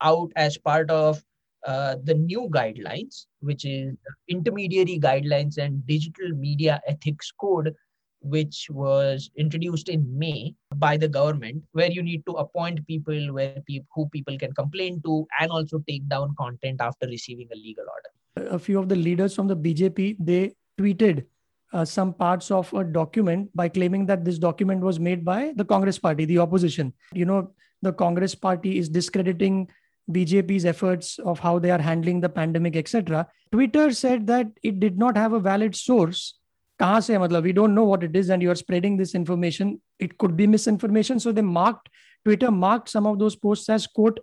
out 0.00 0.32
as 0.34 0.58
part 0.58 0.90
of 0.90 1.22
uh, 1.66 1.96
the 2.04 2.14
new 2.14 2.48
guidelines, 2.50 3.26
which 3.40 3.64
is 3.64 3.94
intermediary 4.28 4.98
guidelines 4.98 5.58
and 5.58 5.86
digital 5.86 6.30
media 6.30 6.80
ethics 6.86 7.32
code, 7.40 7.74
which 8.20 8.68
was 8.70 9.30
introduced 9.36 9.88
in 9.88 10.06
May 10.18 10.54
by 10.76 10.96
the 10.96 11.08
government, 11.08 11.62
where 11.72 11.90
you 11.90 12.02
need 12.02 12.24
to 12.26 12.32
appoint 12.32 12.86
people 12.86 13.32
where 13.32 13.62
pe- 13.68 13.80
who 13.94 14.08
people 14.08 14.38
can 14.38 14.52
complain 14.54 15.00
to 15.04 15.26
and 15.40 15.50
also 15.50 15.82
take 15.88 16.08
down 16.08 16.34
content 16.38 16.80
after 16.80 17.06
receiving 17.06 17.48
a 17.52 17.56
legal 17.56 17.84
order. 17.84 18.54
A 18.54 18.58
few 18.58 18.78
of 18.78 18.88
the 18.88 18.96
leaders 18.96 19.34
from 19.34 19.48
the 19.48 19.56
BJP 19.56 20.16
they 20.18 20.54
tweeted 20.78 21.26
uh, 21.72 21.84
some 21.84 22.12
parts 22.12 22.50
of 22.50 22.72
a 22.74 22.84
document 22.84 23.50
by 23.54 23.68
claiming 23.68 24.06
that 24.06 24.24
this 24.24 24.38
document 24.38 24.82
was 24.82 25.00
made 25.00 25.24
by 25.24 25.52
the 25.56 25.64
Congress 25.64 25.98
party, 25.98 26.24
the 26.24 26.38
opposition. 26.38 26.92
You 27.12 27.24
know, 27.24 27.52
the 27.82 27.92
Congress 27.92 28.34
party 28.34 28.78
is 28.78 28.88
discrediting 28.88 29.68
BJP's 30.10 30.64
efforts 30.64 31.18
of 31.20 31.38
how 31.38 31.58
they 31.58 31.70
are 31.70 31.80
handling 31.80 32.20
the 32.20 32.28
pandemic, 32.28 32.76
etc. 32.76 33.26
Twitter 33.52 33.92
said 33.92 34.26
that 34.26 34.48
it 34.62 34.80
did 34.80 34.98
not 34.98 35.16
have 35.16 35.32
a 35.32 35.40
valid 35.40 35.76
source. 35.76 36.34
we 36.80 37.52
don't 37.52 37.74
know 37.74 37.84
what 37.84 38.02
it 38.02 38.16
is, 38.16 38.30
and 38.30 38.42
you 38.42 38.50
are 38.50 38.56
spreading 38.56 38.96
this 38.96 39.14
information. 39.14 39.80
It 39.98 40.18
could 40.18 40.36
be 40.36 40.46
misinformation. 40.46 41.20
So 41.20 41.32
they 41.32 41.42
marked, 41.42 41.88
Twitter 42.24 42.50
marked 42.50 42.88
some 42.88 43.06
of 43.06 43.18
those 43.18 43.36
posts 43.36 43.68
as 43.68 43.86
quote, 43.86 44.18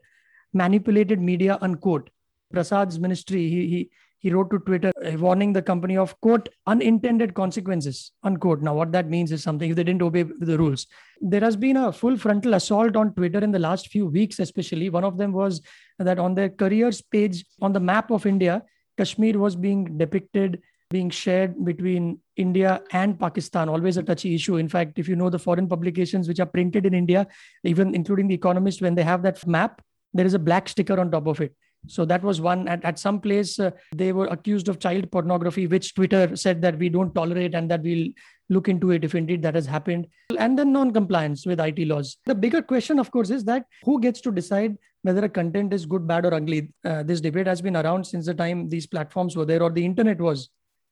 manipulated 0.54 1.22
media, 1.22 1.58
unquote. 1.62 2.10
Prasad's 2.52 3.00
ministry, 3.00 3.48
he, 3.48 3.68
he 3.68 3.90
he 4.20 4.32
wrote 4.32 4.50
to 4.52 4.60
Twitter 4.60 4.92
uh, 5.06 5.18
warning 5.18 5.54
the 5.54 5.62
company 5.62 5.98
of 5.98 6.20
quote 6.22 6.50
unintended 6.68 7.34
consequences 7.34 8.12
unquote. 8.24 8.62
Now, 8.62 8.76
what 8.76 8.92
that 8.92 9.10
means 9.10 9.32
is 9.32 9.42
something 9.42 9.70
if 9.70 9.76
they 9.76 9.84
didn't 9.84 10.02
obey 10.02 10.24
the 10.24 10.58
rules. 10.58 10.86
There 11.22 11.42
has 11.42 11.56
been 11.56 11.78
a 11.78 11.92
full 11.92 12.18
frontal 12.18 12.54
assault 12.54 12.96
on 12.96 13.14
Twitter 13.14 13.40
in 13.40 13.52
the 13.52 13.60
last 13.60 13.88
few 13.88 14.06
weeks, 14.06 14.40
especially. 14.40 14.90
One 14.90 15.04
of 15.04 15.18
them 15.18 15.32
was 15.32 15.62
that 15.98 16.20
on 16.20 16.36
their 16.36 16.50
careers 16.50 17.02
page 17.02 17.46
on 17.62 17.74
the 17.74 17.80
map 17.80 18.12
of 18.12 18.26
India, 18.26 18.64
Kashmir 18.98 19.40
was 19.40 19.56
being 19.56 19.98
depicted 19.98 20.62
being 20.90 21.12
shared 21.12 21.64
between 21.64 22.20
India 22.36 22.82
and 22.94 23.20
Pakistan, 23.20 23.70
always 23.70 23.98
a 23.98 24.02
touchy 24.02 24.34
issue. 24.34 24.58
In 24.58 24.68
fact, 24.68 24.98
if 24.98 25.08
you 25.08 25.16
know 25.16 25.30
the 25.30 25.38
foreign 25.38 25.68
publications 25.68 26.28
which 26.28 26.40
are 26.40 26.48
printed 26.48 26.84
in 26.84 26.96
India, 26.96 27.28
even 27.64 27.94
including 27.94 28.28
The 28.28 28.34
Economist, 28.34 28.82
when 28.82 28.96
they 28.96 29.04
have 29.04 29.22
that 29.22 29.46
map, 29.46 29.84
there 30.16 30.26
is 30.26 30.34
a 30.34 30.40
black 30.40 30.68
sticker 30.68 31.00
on 31.00 31.12
top 31.12 31.28
of 31.28 31.42
it 31.42 31.54
so 31.88 32.06
that 32.06 32.22
was 32.22 32.42
one 32.42 32.68
at, 32.68 32.84
at 32.84 33.00
some 33.00 33.20
place 33.20 33.60
uh, 33.60 33.72
they 33.96 34.12
were 34.12 34.28
accused 34.28 34.68
of 34.68 34.80
child 34.80 35.10
pornography 35.12 35.66
which 35.68 35.96
twitter 35.96 36.36
said 36.36 36.62
that 36.62 36.78
we 36.78 36.90
don't 36.90 37.16
tolerate 37.16 37.56
and 37.56 37.72
that 37.72 37.82
we'll 37.82 38.08
look 38.50 38.68
into 38.68 38.92
it 38.92 39.04
if 39.04 39.16
indeed 39.16 39.42
that 39.44 39.56
has 39.56 39.66
happened. 39.66 40.08
And 40.38 40.58
then 40.58 40.74
non 40.74 40.92
compliance 40.92 41.46
with 41.46 41.60
IT 41.60 41.88
laws. 41.88 42.18
The 42.26 42.36
bigger 42.36 42.62
question, 42.62 43.00
of 43.00 43.12
course, 43.12 43.30
is 43.30 43.44
that 43.46 43.66
who 43.84 44.02
gets 44.02 44.22
to 44.22 44.32
decide 44.32 44.78
whether 45.04 45.24
a 45.24 45.30
content 45.30 45.74
is 45.74 45.86
good, 45.86 46.08
bad, 46.08 46.26
or 46.26 46.34
ugly? 46.34 46.74
Uh, 46.84 47.04
this 47.04 47.22
debate 47.22 47.48
has 47.48 47.62
been 47.62 47.78
around 47.78 48.06
since 48.06 48.26
the 48.26 48.34
time 48.34 48.70
these 48.70 48.88
platforms 48.88 49.36
were 49.36 49.46
there 49.46 49.64
or 49.64 49.72
the 49.72 49.86
internet 49.86 50.20
was. 50.20 50.50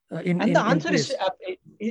Uh, 0.09 0.19
in, 0.19 0.39
and 0.39 0.49
in, 0.49 0.53
the 0.53 0.61
answer 0.61 0.93
is 0.93 1.13
uh, 1.19 1.29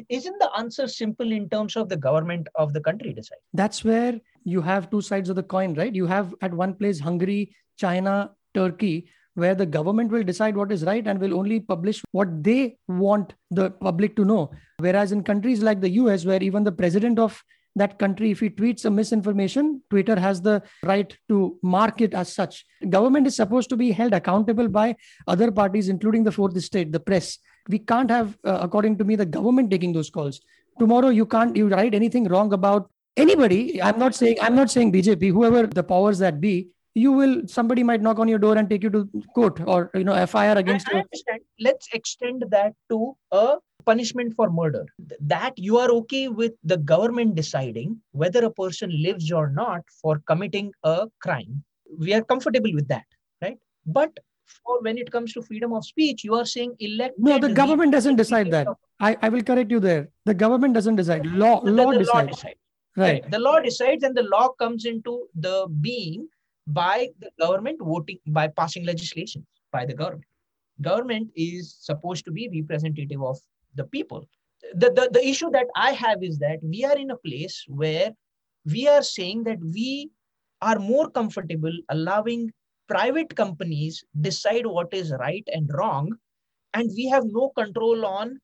isn't 0.08 0.38
the 0.38 0.50
answer 0.56 0.88
simple 0.88 1.30
in 1.32 1.50
terms 1.50 1.76
of 1.76 1.90
the 1.90 1.96
government 1.98 2.48
of 2.54 2.72
the 2.72 2.80
country 2.80 3.12
decide 3.12 3.36
that's 3.52 3.84
where 3.84 4.18
you 4.42 4.62
have 4.62 4.88
two 4.88 5.02
sides 5.02 5.28
of 5.28 5.36
the 5.36 5.42
coin 5.42 5.74
right 5.74 5.94
you 5.94 6.06
have 6.06 6.34
at 6.40 6.54
one 6.54 6.72
place 6.72 6.98
hungary 6.98 7.54
china 7.76 8.30
turkey 8.58 8.96
where 9.36 9.54
the 9.54 9.66
government 9.66 10.10
will 10.10 10.24
decide 10.30 10.56
what 10.56 10.72
is 10.72 10.84
right 10.84 11.06
and 11.06 11.20
will 11.20 11.38
only 11.38 11.60
publish 11.60 12.02
what 12.12 12.42
they 12.42 12.76
want 12.88 13.34
the 13.50 13.70
public 13.70 14.16
to 14.16 14.24
know. 14.24 14.50
Whereas 14.78 15.12
in 15.12 15.22
countries 15.22 15.62
like 15.62 15.80
the 15.80 15.90
US, 16.00 16.24
where 16.24 16.42
even 16.42 16.64
the 16.64 16.72
president 16.72 17.18
of 17.18 17.42
that 17.76 17.98
country, 17.98 18.30
if 18.30 18.40
he 18.40 18.48
tweets 18.48 18.86
a 18.86 18.90
misinformation, 18.90 19.82
Twitter 19.90 20.18
has 20.18 20.40
the 20.40 20.62
right 20.82 21.16
to 21.28 21.58
mark 21.62 22.00
it 22.00 22.14
as 22.14 22.32
such. 22.34 22.64
Government 22.88 23.26
is 23.26 23.36
supposed 23.36 23.68
to 23.68 23.76
be 23.76 23.90
held 23.92 24.14
accountable 24.14 24.68
by 24.68 24.96
other 25.28 25.50
parties, 25.52 25.90
including 25.90 26.24
the 26.24 26.32
fourth 26.32 26.56
estate, 26.56 26.90
the 26.92 27.00
press. 27.00 27.38
We 27.68 27.78
can't 27.78 28.10
have, 28.10 28.38
uh, 28.44 28.58
according 28.62 28.96
to 28.98 29.04
me, 29.04 29.16
the 29.16 29.26
government 29.26 29.70
taking 29.70 29.92
those 29.92 30.08
calls. 30.08 30.40
Tomorrow, 30.78 31.10
you 31.10 31.26
can't 31.26 31.54
you 31.54 31.68
write 31.68 31.94
anything 31.94 32.24
wrong 32.24 32.54
about 32.54 32.90
anybody. 33.16 33.82
I'm 33.82 33.98
not 33.98 34.14
saying 34.14 34.38
I'm 34.40 34.56
not 34.56 34.70
saying 34.70 34.92
BJP, 34.92 35.30
whoever 35.32 35.66
the 35.66 35.82
powers 35.82 36.18
that 36.18 36.40
be 36.40 36.70
you 37.02 37.12
will 37.12 37.34
somebody 37.46 37.82
might 37.82 38.02
knock 38.06 38.18
on 38.18 38.28
your 38.32 38.38
door 38.38 38.56
and 38.56 38.70
take 38.70 38.82
you 38.82 38.90
to 38.90 39.00
court 39.34 39.60
or 39.66 39.90
you 39.94 40.04
know 40.08 40.14
fir 40.26 40.52
against 40.56 40.88
you. 40.92 41.02
let's 41.60 41.88
extend 41.92 42.44
that 42.50 42.72
to 42.90 43.14
a 43.30 43.56
punishment 43.84 44.34
for 44.34 44.50
murder. 44.50 44.84
That 45.20 45.58
you 45.58 45.78
are 45.78 45.90
okay 45.96 46.28
with 46.28 46.54
the 46.64 46.78
government 46.78 47.34
deciding 47.34 48.00
whether 48.12 48.44
a 48.44 48.50
person 48.50 48.90
lives 49.02 49.30
or 49.30 49.50
not 49.50 49.82
for 50.02 50.20
committing 50.26 50.72
a 50.82 51.08
crime. 51.20 51.62
We 51.98 52.14
are 52.14 52.22
comfortable 52.22 52.72
with 52.74 52.88
that 52.88 53.04
right? 53.42 53.58
But 53.84 54.18
for 54.64 54.80
when 54.80 54.96
it 54.96 55.10
comes 55.10 55.32
to 55.34 55.42
freedom 55.42 55.72
of 55.72 55.84
speech 55.84 56.24
you 56.24 56.34
are 56.34 56.44
saying 56.44 56.74
elect 56.78 57.16
no 57.18 57.38
the 57.38 57.52
government 57.52 57.92
doesn't 57.92 58.16
decide 58.16 58.50
that. 58.52 58.68
I, 59.00 59.16
I 59.20 59.28
will 59.28 59.42
correct 59.42 59.70
you 59.70 59.80
there. 59.80 60.08
The 60.24 60.34
government 60.34 60.72
doesn't 60.72 60.96
decide. 60.96 61.26
Law 61.26 61.60
law, 61.60 61.92
the 61.92 61.98
decides. 61.98 62.14
law 62.14 62.22
decides. 62.22 62.60
Right. 62.96 63.22
right. 63.22 63.30
The 63.30 63.38
law 63.38 63.60
decides 63.60 64.04
and 64.04 64.16
the 64.16 64.22
law 64.22 64.48
comes 64.60 64.86
into 64.86 65.26
the 65.34 65.66
being 65.82 66.28
by 66.66 67.08
the 67.20 67.30
government 67.40 67.78
voting 67.80 68.18
by 68.26 68.48
passing 68.48 68.84
legislation 68.84 69.46
by 69.72 69.84
the 69.84 69.94
government. 69.94 70.24
Government 70.82 71.30
is 71.34 71.76
supposed 71.80 72.24
to 72.24 72.32
be 72.32 72.50
representative 72.60 73.22
of 73.22 73.38
the 73.74 73.84
people. 73.84 74.28
The, 74.74 74.90
the, 74.90 75.10
the 75.12 75.26
issue 75.26 75.50
that 75.50 75.66
i 75.76 75.92
have 75.92 76.22
is 76.22 76.38
that 76.38 76.58
we 76.62 76.84
are 76.84 76.96
in 76.96 77.10
a 77.10 77.16
place 77.18 77.64
where 77.68 78.10
we 78.64 78.88
are 78.88 79.02
saying 79.02 79.44
that 79.44 79.58
we 79.60 80.10
are 80.60 80.78
more 80.78 81.08
comfortable 81.10 81.72
allowing 81.90 82.52
private 82.88 83.34
companies 83.36 84.02
decide 84.20 84.66
what 84.66 84.92
is 84.92 85.12
right 85.20 85.46
and 85.52 85.70
wrong 85.74 86.10
and 86.74 86.90
we 86.96 87.06
have 87.06 87.24
no 87.26 87.50
control 87.50 88.04
on 88.04 88.40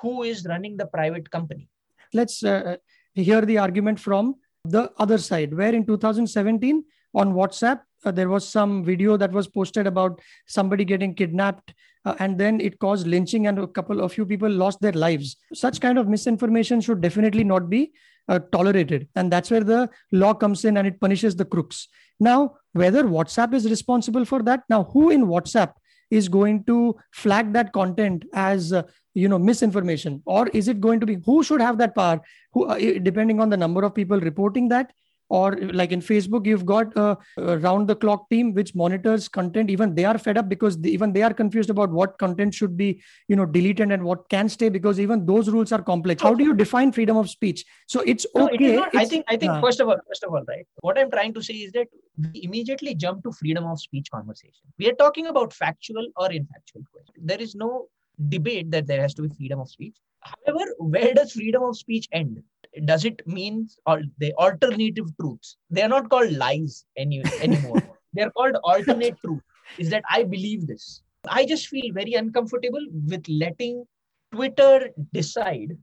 who 0.00 0.22
is 0.22 0.46
running 0.48 0.76
the 0.76 0.86
private 0.86 1.30
company. 1.30 1.68
Let's 2.12 2.42
uh, 2.42 2.76
hear 3.14 3.42
the 3.42 3.58
argument 3.58 4.00
from 4.00 4.36
the 4.64 4.90
other 4.98 5.18
side 5.18 5.54
where 5.54 5.74
in 5.74 5.86
2017 5.86 6.84
on 7.14 7.32
WhatsApp. 7.34 7.80
Uh, 8.04 8.10
there 8.10 8.28
was 8.28 8.48
some 8.48 8.84
video 8.84 9.16
that 9.16 9.32
was 9.32 9.46
posted 9.46 9.86
about 9.86 10.20
somebody 10.46 10.84
getting 10.84 11.14
kidnapped 11.14 11.74
uh, 12.04 12.14
and 12.18 12.38
then 12.38 12.60
it 12.60 12.78
caused 12.78 13.06
lynching 13.06 13.46
and 13.46 13.58
a 13.58 13.66
couple 13.66 14.00
of 14.00 14.12
few 14.12 14.24
people 14.24 14.48
lost 14.48 14.80
their 14.80 14.92
lives. 14.92 15.36
Such 15.52 15.80
kind 15.80 15.98
of 15.98 16.08
misinformation 16.08 16.80
should 16.80 17.00
definitely 17.00 17.44
not 17.44 17.68
be 17.68 17.92
uh, 18.28 18.38
tolerated 18.52 19.08
and 19.16 19.30
that's 19.30 19.50
where 19.50 19.64
the 19.64 19.90
law 20.12 20.32
comes 20.32 20.64
in 20.64 20.76
and 20.76 20.86
it 20.86 21.00
punishes 21.00 21.36
the 21.36 21.44
crooks. 21.44 21.88
Now 22.18 22.56
whether 22.72 23.04
whatsapp 23.04 23.52
is 23.52 23.68
responsible 23.68 24.24
for 24.24 24.42
that 24.44 24.62
now 24.70 24.84
who 24.84 25.10
in 25.10 25.26
whatsapp 25.26 25.72
is 26.10 26.28
going 26.28 26.64
to 26.64 26.96
flag 27.12 27.52
that 27.52 27.72
content 27.72 28.24
as 28.32 28.72
uh, 28.72 28.82
you 29.14 29.28
know 29.28 29.38
misinformation? 29.38 30.22
Or 30.24 30.48
is 30.48 30.68
it 30.68 30.80
going 30.80 31.00
to 31.00 31.06
be 31.06 31.18
who 31.24 31.42
should 31.42 31.60
have 31.60 31.78
that 31.78 31.94
power? 31.94 32.20
Who 32.52 32.66
uh, 32.66 32.78
depending 33.02 33.40
on 33.40 33.50
the 33.50 33.56
number 33.56 33.82
of 33.84 33.94
people 33.94 34.20
reporting 34.20 34.68
that 34.68 34.92
or 35.30 35.56
like 35.80 35.92
in 35.92 36.00
facebook 36.00 36.46
you've 36.46 36.66
got 36.66 36.96
a, 36.96 37.16
a 37.38 37.58
round 37.58 37.88
the 37.88 37.96
clock 37.96 38.28
team 38.28 38.52
which 38.52 38.74
monitors 38.74 39.28
content. 39.28 39.70
Even 39.70 39.94
they 39.94 40.04
are 40.04 40.18
fed 40.18 40.36
up 40.36 40.48
because 40.48 40.78
they, 40.78 40.90
even 40.90 41.12
they 41.12 41.22
are 41.22 41.32
confused 41.32 41.70
about 41.70 41.90
what 41.90 42.18
content 42.18 42.54
should 42.54 42.76
be 42.76 43.02
you 43.28 43.36
know 43.36 43.46
deleted 43.46 43.92
and 43.92 44.02
what 44.02 44.28
can 44.28 44.48
stay 44.48 44.68
because 44.68 45.00
even 45.00 45.24
those 45.24 45.48
rules 45.48 45.72
are 45.72 45.82
complex. 45.82 46.22
How 46.22 46.34
do 46.34 46.44
you 46.44 46.54
define 46.54 46.92
freedom 46.92 47.16
of 47.16 47.30
speech? 47.30 47.64
So 47.86 48.00
it's 48.00 48.26
okay 48.36 48.76
no, 48.76 48.84
it 48.84 48.96
i 48.96 49.04
think 49.04 49.24
i 49.28 49.36
think 49.36 49.52
uh, 49.52 49.60
first 49.60 49.80
of 49.80 49.88
all 49.88 49.98
first 50.08 50.24
of 50.24 50.32
all 50.32 50.44
right 50.48 50.66
what 50.80 50.98
i'm 50.98 51.10
trying 51.10 51.32
to 51.34 51.42
say 51.42 51.54
is 51.54 51.72
that 51.72 51.88
we 52.34 52.42
immediately 52.42 52.94
jump 52.94 53.22
to 53.24 53.32
freedom 53.32 53.64
of 53.64 53.80
speech 53.80 54.10
conversation. 54.10 54.66
We 54.78 54.88
are 54.90 54.94
talking 54.94 55.26
about 55.26 55.52
factual 55.52 56.06
or 56.16 56.28
infactual 56.28 56.84
question 56.92 57.14
there 57.32 57.40
is 57.40 57.54
no 57.54 57.86
debate 58.28 58.70
that 58.70 58.86
there 58.86 59.00
has 59.00 59.14
to 59.14 59.22
be 59.22 59.34
freedom 59.34 59.60
of 59.60 59.70
speech. 59.70 59.96
However 60.20 60.64
where 60.78 61.14
does 61.14 61.32
freedom 61.32 61.62
of 61.62 61.76
speech 61.76 62.08
end 62.12 62.42
does 62.84 63.04
it 63.04 63.26
mean 63.26 63.68
or 63.86 64.02
the 64.18 64.32
alternative 64.34 65.06
truths? 65.20 65.56
They 65.70 65.82
are 65.82 65.88
not 65.88 66.10
called 66.10 66.32
lies 66.32 66.84
any, 66.96 67.22
anymore. 67.40 67.82
They 68.14 68.22
are 68.22 68.30
called 68.30 68.56
alternate 68.64 69.16
truth 69.24 69.42
is 69.76 69.90
that 69.90 70.04
i 70.10 70.22
believe 70.22 70.66
this? 70.66 71.02
I 71.28 71.44
just 71.44 71.68
feel 71.68 71.92
very 71.92 72.14
uncomfortable 72.14 72.84
with 73.12 73.28
letting 73.28 73.84
twitter 74.32 74.90
decide 75.12 75.76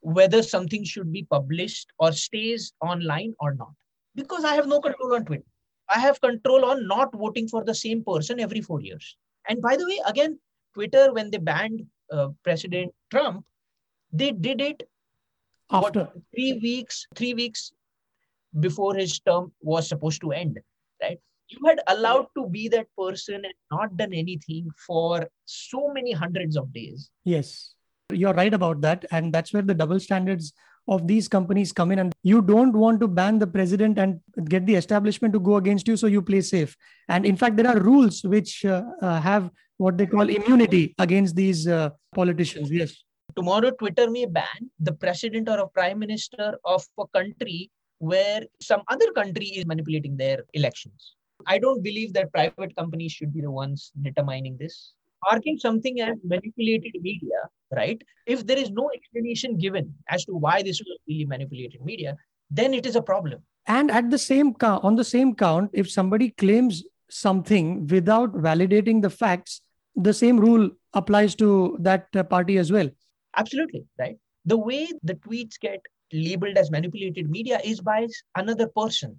whether 0.00 0.42
something 0.42 0.84
should 0.84 1.12
be 1.12 1.24
published 1.24 1.92
or 1.98 2.12
stays 2.12 2.72
online 2.80 3.34
or 3.40 3.54
not. 3.54 3.72
Because 4.14 4.44
i 4.44 4.54
have 4.54 4.66
no 4.66 4.80
control 4.80 5.14
on 5.14 5.24
twitter. 5.24 5.50
I 5.94 6.00
have 6.00 6.20
control 6.20 6.64
on 6.64 6.86
not 6.86 7.14
voting 7.14 7.48
for 7.48 7.64
the 7.64 7.74
same 7.74 8.02
person 8.04 8.40
every 8.40 8.60
4 8.60 8.80
years. 8.80 9.16
And 9.48 9.62
by 9.62 9.76
the 9.76 9.86
way 9.86 10.00
again 10.06 10.38
twitter 10.74 11.12
when 11.12 11.30
they 11.30 11.38
banned 11.38 11.86
uh, 12.12 12.28
president 12.44 12.92
trump 13.10 13.44
they 14.12 14.30
did 14.32 14.60
it 14.60 14.82
after. 15.70 16.00
what, 16.00 16.12
three 16.34 16.58
weeks 16.62 17.06
three 17.14 17.34
weeks 17.34 17.72
before 18.60 18.94
his 18.94 19.18
term 19.20 19.52
was 19.60 19.88
supposed 19.88 20.20
to 20.20 20.32
end 20.32 20.58
right? 21.02 21.18
You 21.48 21.58
had 21.66 21.80
allowed 21.86 22.26
to 22.36 22.48
be 22.48 22.68
that 22.68 22.86
person 22.98 23.36
and 23.36 23.54
not 23.70 23.96
done 23.96 24.12
anything 24.12 24.68
for 24.86 25.28
so 25.44 25.92
many 25.92 26.12
hundreds 26.12 26.56
of 26.56 26.72
days. 26.72 27.10
Yes. 27.24 27.74
You're 28.10 28.34
right 28.34 28.52
about 28.52 28.80
that. 28.82 29.04
And 29.10 29.32
that's 29.32 29.52
where 29.52 29.62
the 29.62 29.74
double 29.74 30.00
standards 30.00 30.52
of 30.88 31.06
these 31.06 31.28
companies 31.28 31.72
come 31.72 31.92
in. 31.92 32.00
And 32.00 32.12
you 32.22 32.42
don't 32.42 32.72
want 32.72 33.00
to 33.00 33.08
ban 33.08 33.38
the 33.38 33.46
president 33.46 33.98
and 33.98 34.20
get 34.48 34.66
the 34.66 34.74
establishment 34.74 35.34
to 35.34 35.40
go 35.40 35.56
against 35.56 35.86
you 35.88 35.96
so 35.96 36.06
you 36.06 36.22
play 36.22 36.40
safe. 36.40 36.76
And 37.08 37.24
in 37.24 37.36
fact 37.36 37.56
there 37.56 37.68
are 37.68 37.80
rules 37.80 38.24
which 38.24 38.64
uh, 38.64 38.82
uh, 39.02 39.20
have 39.20 39.50
what 39.76 39.98
they 39.98 40.06
call 40.06 40.28
immunity 40.28 40.94
against 40.98 41.36
these 41.36 41.68
uh, 41.68 41.90
politicians. 42.14 42.70
Yes 42.70 43.05
tomorrow 43.36 43.70
Twitter 43.70 44.10
may 44.10 44.24
ban 44.24 44.70
the 44.80 44.92
president 44.92 45.48
or 45.48 45.58
a 45.58 45.68
prime 45.68 45.98
minister 45.98 46.58
of 46.64 46.84
a 46.98 47.06
country 47.08 47.70
where 47.98 48.42
some 48.60 48.82
other 48.88 49.12
country 49.12 49.46
is 49.46 49.66
manipulating 49.66 50.16
their 50.16 50.44
elections. 50.54 51.14
I 51.46 51.58
don't 51.58 51.82
believe 51.82 52.12
that 52.14 52.32
private 52.32 52.74
companies 52.76 53.12
should 53.12 53.32
be 53.32 53.42
the 53.42 53.50
ones 53.50 53.92
determining 54.02 54.56
this. 54.58 54.92
Marking 55.30 55.58
something 55.58 56.00
as 56.00 56.16
manipulated 56.24 56.92
media, 57.00 57.40
right? 57.74 58.00
If 58.26 58.46
there 58.46 58.58
is 58.58 58.70
no 58.70 58.90
explanation 58.94 59.58
given 59.58 59.94
as 60.08 60.24
to 60.26 60.32
why 60.32 60.62
this 60.62 60.80
was 60.80 60.98
really 61.08 61.26
manipulated 61.26 61.84
media, 61.84 62.16
then 62.50 62.74
it 62.74 62.86
is 62.86 62.96
a 62.96 63.02
problem. 63.02 63.42
And 63.66 63.90
at 63.90 64.10
the 64.10 64.18
same 64.18 64.54
on 64.62 64.96
the 64.96 65.04
same 65.04 65.34
count, 65.34 65.70
if 65.72 65.90
somebody 65.90 66.30
claims 66.30 66.84
something 67.10 67.86
without 67.86 68.32
validating 68.34 69.02
the 69.02 69.10
facts, 69.10 69.60
the 69.96 70.14
same 70.14 70.38
rule 70.38 70.70
applies 70.94 71.34
to 71.36 71.76
that 71.80 72.08
uh, 72.14 72.22
party 72.22 72.58
as 72.58 72.70
well. 72.70 72.88
Absolutely, 73.36 73.84
right? 73.98 74.16
The 74.44 74.56
way 74.56 74.88
the 75.02 75.14
tweets 75.14 75.60
get 75.60 75.80
labeled 76.12 76.56
as 76.56 76.70
manipulated 76.70 77.30
media 77.30 77.60
is 77.64 77.80
by 77.80 78.06
another 78.36 78.68
person. 78.68 79.18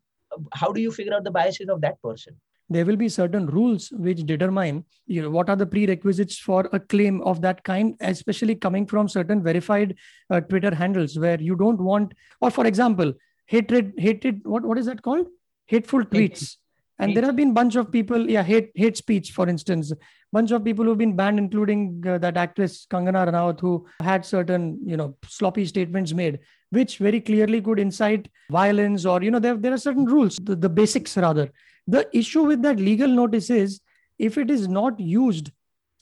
How 0.53 0.71
do 0.71 0.81
you 0.81 0.91
figure 0.91 1.13
out 1.13 1.23
the 1.23 1.31
biases 1.31 1.69
of 1.69 1.81
that 1.81 2.01
person? 2.01 2.35
There 2.69 2.85
will 2.85 2.97
be 2.97 3.07
certain 3.07 3.47
rules 3.47 3.89
which 3.91 4.25
determine 4.25 4.83
you 5.05 5.21
know 5.21 5.29
what 5.29 5.49
are 5.49 5.55
the 5.55 5.65
prerequisites 5.65 6.37
for 6.37 6.69
a 6.73 6.79
claim 6.79 7.21
of 7.21 7.41
that 7.41 7.63
kind, 7.63 7.95
especially 8.01 8.55
coming 8.55 8.85
from 8.85 9.07
certain 9.07 9.41
verified 9.41 9.95
uh, 10.29 10.41
Twitter 10.41 10.75
handles 10.75 11.17
where 11.17 11.39
you 11.39 11.55
don't 11.55 11.79
want, 11.79 12.13
or 12.41 12.51
for 12.51 12.65
example, 12.65 13.13
hatred, 13.45 13.93
hatred, 13.97 14.41
what 14.43 14.63
what 14.63 14.77
is 14.77 14.85
that 14.85 15.01
called? 15.01 15.27
Hateful 15.67 16.03
tweets 16.03 16.57
and 16.99 17.15
there 17.15 17.25
have 17.25 17.35
been 17.35 17.53
bunch 17.53 17.75
of 17.75 17.91
people 17.91 18.29
yeah 18.29 18.43
hate 18.43 18.71
hate 18.75 18.97
speech 18.97 19.31
for 19.31 19.47
instance. 19.47 19.91
Bunch 20.33 20.51
of 20.51 20.63
people 20.63 20.83
who've 20.83 20.97
been 20.97 21.15
banned 21.15 21.39
including 21.39 22.03
uh, 22.05 22.17
that 22.17 22.37
actress 22.37 22.85
kangana 22.91 23.25
ranaut 23.27 23.59
who 23.59 23.87
had 24.01 24.25
certain 24.25 24.79
you 24.85 24.97
know 24.97 25.15
sloppy 25.27 25.65
statements 25.65 26.13
made 26.13 26.39
which 26.71 26.97
very 26.97 27.21
clearly 27.21 27.61
could 27.61 27.79
incite 27.79 28.27
violence 28.51 29.05
or 29.05 29.21
you 29.23 29.31
know 29.31 29.39
there, 29.39 29.55
there 29.55 29.73
are 29.73 29.77
certain 29.77 30.05
rules 30.05 30.37
the, 30.43 30.55
the 30.55 30.69
basics 30.69 31.17
rather. 31.17 31.49
The 31.87 32.07
issue 32.13 32.43
with 32.43 32.61
that 32.63 32.79
legal 32.79 33.07
notice 33.07 33.49
is 33.49 33.79
if 34.19 34.37
it 34.37 34.49
is 34.49 34.67
not 34.67 34.99
used 34.99 35.51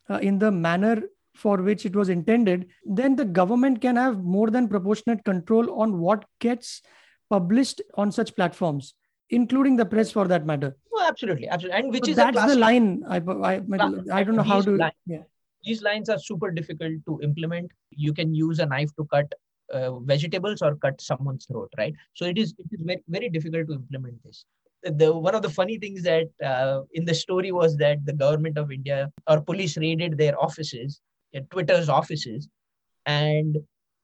uh, 0.10 0.19
in 0.21 0.39
the 0.39 0.51
manner 0.51 1.03
for 1.36 1.58
which 1.58 1.86
it 1.86 1.95
was 1.95 2.10
intended, 2.10 2.67
then 2.86 3.15
the 3.15 3.25
government 3.25 3.81
can 3.81 3.95
have 3.97 4.23
more 4.23 4.49
than 4.49 4.67
proportionate 4.67 5.23
control 5.25 5.79
on 5.79 5.99
what 5.99 6.25
gets 6.39 6.81
published 7.29 7.81
on 7.95 8.12
such 8.12 8.36
platforms, 8.36 8.93
including 9.29 9.75
the 9.75 9.86
press 9.86 10.12
for 10.12 10.27
that 10.27 10.45
matter. 10.45 10.75
Absolutely, 11.07 11.47
absolutely. 11.47 11.79
And 11.79 11.93
which 11.93 12.05
So 12.05 12.11
is 12.11 12.17
that's 12.17 12.45
the 12.45 12.55
line. 12.55 13.03
I, 13.07 13.17
I, 13.17 13.61
I 14.19 14.23
don't 14.23 14.35
know 14.35 14.43
how 14.43 14.61
to. 14.61 14.71
li- 14.71 14.91
Yeah. 15.05 15.23
these 15.63 15.81
lines 15.81 16.09
are 16.09 16.19
super 16.19 16.51
difficult 16.51 16.93
to 17.07 17.19
implement. 17.21 17.71
You 17.91 18.13
can 18.13 18.33
use 18.33 18.59
a 18.59 18.65
knife 18.65 18.91
to 18.97 19.05
cut 19.13 19.31
uh, 19.73 19.99
vegetables 19.99 20.61
or 20.61 20.75
cut 20.75 21.01
someone's 21.01 21.45
throat, 21.45 21.71
right? 21.77 21.93
So 22.13 22.25
it 22.25 22.37
is 22.37 22.53
it 22.59 22.67
is 22.71 22.81
very 22.85 23.03
very 23.07 23.29
difficult 23.29 23.67
to 23.69 23.73
implement 23.73 24.23
this. 24.23 24.45
The 24.83 25.11
one 25.27 25.33
of 25.33 25.41
the 25.41 25.49
funny 25.49 25.77
things 25.79 26.03
that 26.03 26.27
uh, 26.43 26.81
in 26.93 27.05
the 27.05 27.15
story 27.15 27.51
was 27.51 27.75
that 27.77 28.05
the 28.05 28.13
government 28.13 28.57
of 28.57 28.71
India 28.71 29.11
or 29.27 29.41
police 29.41 29.77
raided 29.77 30.17
their 30.17 30.39
offices, 30.39 31.01
uh, 31.35 31.39
Twitter's 31.49 31.89
offices, 31.89 32.47
and 33.05 33.57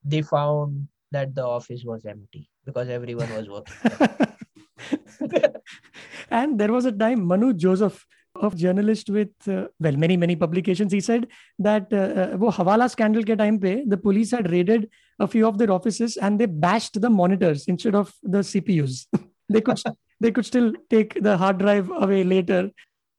they 0.03 0.21
found 0.23 0.87
that 1.11 1.35
the 1.35 1.45
office 1.45 1.83
was 1.85 2.05
empty 2.05 2.49
because 2.65 2.89
everyone 2.89 3.29
was 3.29 3.47
working. 3.49 3.75
there. 5.20 5.54
and 6.30 6.58
there 6.58 6.72
was 6.72 6.84
a 6.84 6.92
time 6.92 7.26
Manu 7.26 7.52
Joseph, 7.52 8.06
a 8.40 8.50
journalist 8.50 9.10
with 9.10 9.30
uh, 9.48 9.66
well 9.80 9.96
many 9.96 10.16
many 10.16 10.36
publications, 10.36 10.92
he 10.92 11.00
said 11.00 11.26
that 11.58 11.92
uh, 11.92 11.96
uh, 11.96 12.36
वो 12.36 12.50
हवाला 12.50 12.90
scandal 12.90 13.24
के 13.24 13.36
time 13.36 13.58
पे 13.58 13.88
the 13.88 13.96
police 13.96 14.30
had 14.30 14.50
raided 14.50 14.88
a 15.18 15.26
few 15.26 15.46
of 15.46 15.58
their 15.58 15.70
offices 15.70 16.16
and 16.16 16.38
they 16.38 16.46
bashed 16.46 17.00
the 17.00 17.10
monitors 17.10 17.66
instead 17.66 17.94
of 17.94 18.12
the 18.22 18.38
CPUs. 18.38 19.06
they 19.48 19.60
could 19.60 19.80
they 20.20 20.30
could 20.30 20.46
still 20.46 20.72
take 20.90 21.22
the 21.22 21.36
hard 21.36 21.58
drive 21.58 21.90
away 21.90 22.24
later. 22.24 22.70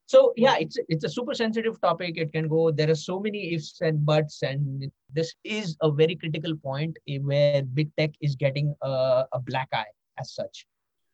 So 0.06 0.32
yeah, 0.36 0.56
it's 0.58 0.78
it's 0.88 1.04
a 1.04 1.08
super 1.08 1.34
sensitive 1.34 1.80
topic. 1.82 2.16
It 2.16 2.32
can 2.32 2.48
go. 2.48 2.70
There 2.70 2.90
are 2.90 2.94
so 2.94 3.20
many 3.20 3.52
ifs 3.54 3.80
and 3.82 4.04
buts, 4.06 4.42
and 4.42 4.90
this 5.12 5.34
is 5.44 5.76
a 5.82 5.90
very 5.90 6.16
critical 6.16 6.56
point 6.56 6.96
eh, 7.06 7.18
where 7.18 7.62
big 7.62 7.90
tech 7.96 8.12
is 8.22 8.34
getting 8.34 8.74
a, 8.82 9.24
a 9.32 9.40
black 9.40 9.68
eye 9.72 9.92
as 10.18 10.32
such, 10.32 10.66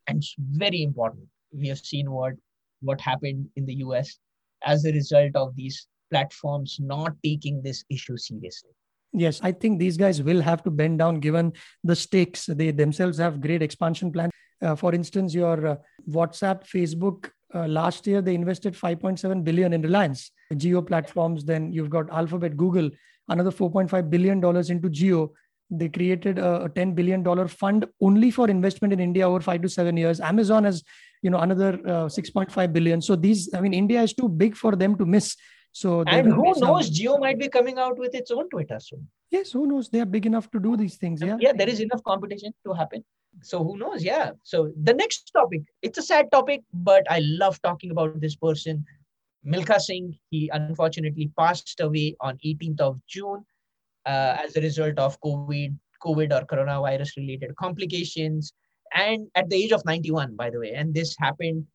and 0.06 0.18
it's 0.18 0.34
very 0.38 0.82
important. 0.82 1.24
We 1.52 1.68
have 1.68 1.78
seen 1.78 2.10
what 2.10 2.34
what 2.82 3.00
happened 3.00 3.48
in 3.56 3.66
the 3.66 3.74
US 3.86 4.18
as 4.64 4.84
a 4.84 4.92
result 4.92 5.36
of 5.36 5.54
these 5.56 5.86
platforms 6.10 6.78
not 6.80 7.12
taking 7.22 7.62
this 7.62 7.84
issue 7.90 8.16
seriously. 8.16 8.70
Yes, 9.12 9.40
I 9.42 9.52
think 9.52 9.78
these 9.78 9.96
guys 9.96 10.22
will 10.22 10.40
have 10.40 10.62
to 10.64 10.70
bend 10.70 10.98
down 10.98 11.20
given 11.20 11.52
the 11.82 11.96
stakes. 11.96 12.46
They 12.46 12.70
themselves 12.70 13.18
have 13.18 13.40
great 13.40 13.62
expansion 13.62 14.12
plans. 14.12 14.32
Uh, 14.62 14.76
for 14.76 14.94
instance, 14.94 15.34
your 15.34 15.66
uh, 15.66 15.76
WhatsApp, 16.08 16.68
Facebook, 16.68 17.30
uh, 17.54 17.66
last 17.66 18.06
year 18.06 18.22
they 18.22 18.34
invested 18.34 18.74
5.7 18.74 19.42
billion 19.42 19.72
in 19.72 19.82
Reliance, 19.82 20.30
Jio 20.52 20.86
platforms. 20.86 21.44
Then 21.44 21.72
you've 21.72 21.90
got 21.90 22.10
Alphabet, 22.10 22.56
Google, 22.56 22.90
another 23.28 23.50
4.5 23.50 24.10
billion 24.10 24.40
dollars 24.40 24.70
into 24.70 24.88
Jio. 24.88 25.30
They 25.70 25.88
created 25.88 26.38
a, 26.38 26.64
a 26.64 26.68
10 26.68 26.94
billion 26.94 27.22
dollar 27.22 27.46
fund 27.48 27.86
only 28.00 28.30
for 28.30 28.48
investment 28.50 28.92
in 28.92 29.00
India 29.00 29.28
over 29.28 29.40
five 29.40 29.62
to 29.62 29.68
seven 29.68 29.96
years. 29.96 30.20
Amazon 30.20 30.64
has, 30.64 30.82
you 31.22 31.30
know, 31.30 31.38
another 31.38 31.74
uh, 31.86 32.06
6.5 32.06 32.72
billion. 32.72 33.00
So 33.00 33.16
these, 33.16 33.48
I 33.54 33.60
mean, 33.60 33.74
India 33.74 34.02
is 34.02 34.12
too 34.12 34.28
big 34.28 34.56
for 34.56 34.74
them 34.74 34.96
to 34.98 35.06
miss. 35.06 35.36
So 35.72 36.02
And 36.06 36.32
who 36.32 36.54
some- 36.54 36.68
knows, 36.68 36.90
Jio 36.90 37.20
might 37.20 37.38
be 37.38 37.48
coming 37.48 37.78
out 37.78 37.96
with 37.98 38.14
its 38.14 38.30
own 38.32 38.48
Twitter 38.50 38.78
soon. 38.80 39.06
Yes, 39.30 39.52
who 39.52 39.66
knows? 39.66 39.88
They 39.88 40.00
are 40.00 40.06
big 40.06 40.26
enough 40.26 40.50
to 40.50 40.58
do 40.58 40.76
these 40.76 40.96
things. 40.96 41.22
Yeah. 41.22 41.36
yeah 41.38 41.52
there 41.52 41.68
is 41.68 41.80
enough 41.80 42.02
competition 42.02 42.52
to 42.66 42.72
happen 42.72 43.04
so 43.42 43.62
who 43.62 43.78
knows 43.78 44.02
yeah 44.02 44.32
so 44.42 44.72
the 44.82 44.92
next 44.92 45.30
topic 45.32 45.62
it's 45.82 45.98
a 45.98 46.02
sad 46.02 46.26
topic 46.32 46.62
but 46.74 47.04
i 47.08 47.20
love 47.20 47.62
talking 47.62 47.92
about 47.92 48.20
this 48.20 48.34
person 48.34 48.84
milkha 49.46 49.78
singh 49.80 50.08
he 50.30 50.50
unfortunately 50.52 51.30
passed 51.38 51.78
away 51.80 52.16
on 52.20 52.36
18th 52.44 52.80
of 52.80 52.98
june 53.06 53.44
uh, 54.06 54.36
as 54.44 54.56
a 54.56 54.60
result 54.60 54.98
of 54.98 55.18
covid 55.20 55.76
covid 56.04 56.32
or 56.36 56.44
coronavirus 56.46 57.16
related 57.16 57.54
complications 57.56 58.52
and 58.94 59.28
at 59.34 59.48
the 59.50 59.56
age 59.62 59.72
of 59.72 59.84
91 59.84 60.34
by 60.36 60.50
the 60.50 60.58
way 60.58 60.72
and 60.72 60.94
this 60.94 61.14
happened 61.18 61.66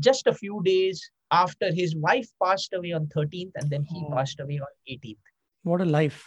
just 0.00 0.26
a 0.26 0.34
few 0.34 0.60
days 0.64 1.10
after 1.30 1.72
his 1.72 1.94
wife 1.96 2.28
passed 2.42 2.72
away 2.74 2.92
on 2.92 3.06
13th 3.06 3.52
and 3.56 3.70
then 3.70 3.84
he 3.84 4.02
Oh. 4.06 4.10
passed 4.14 4.40
away 4.40 4.58
on 4.58 4.72
18th 4.88 5.18
What 5.62 5.80
a 5.80 5.84
life. 5.84 6.22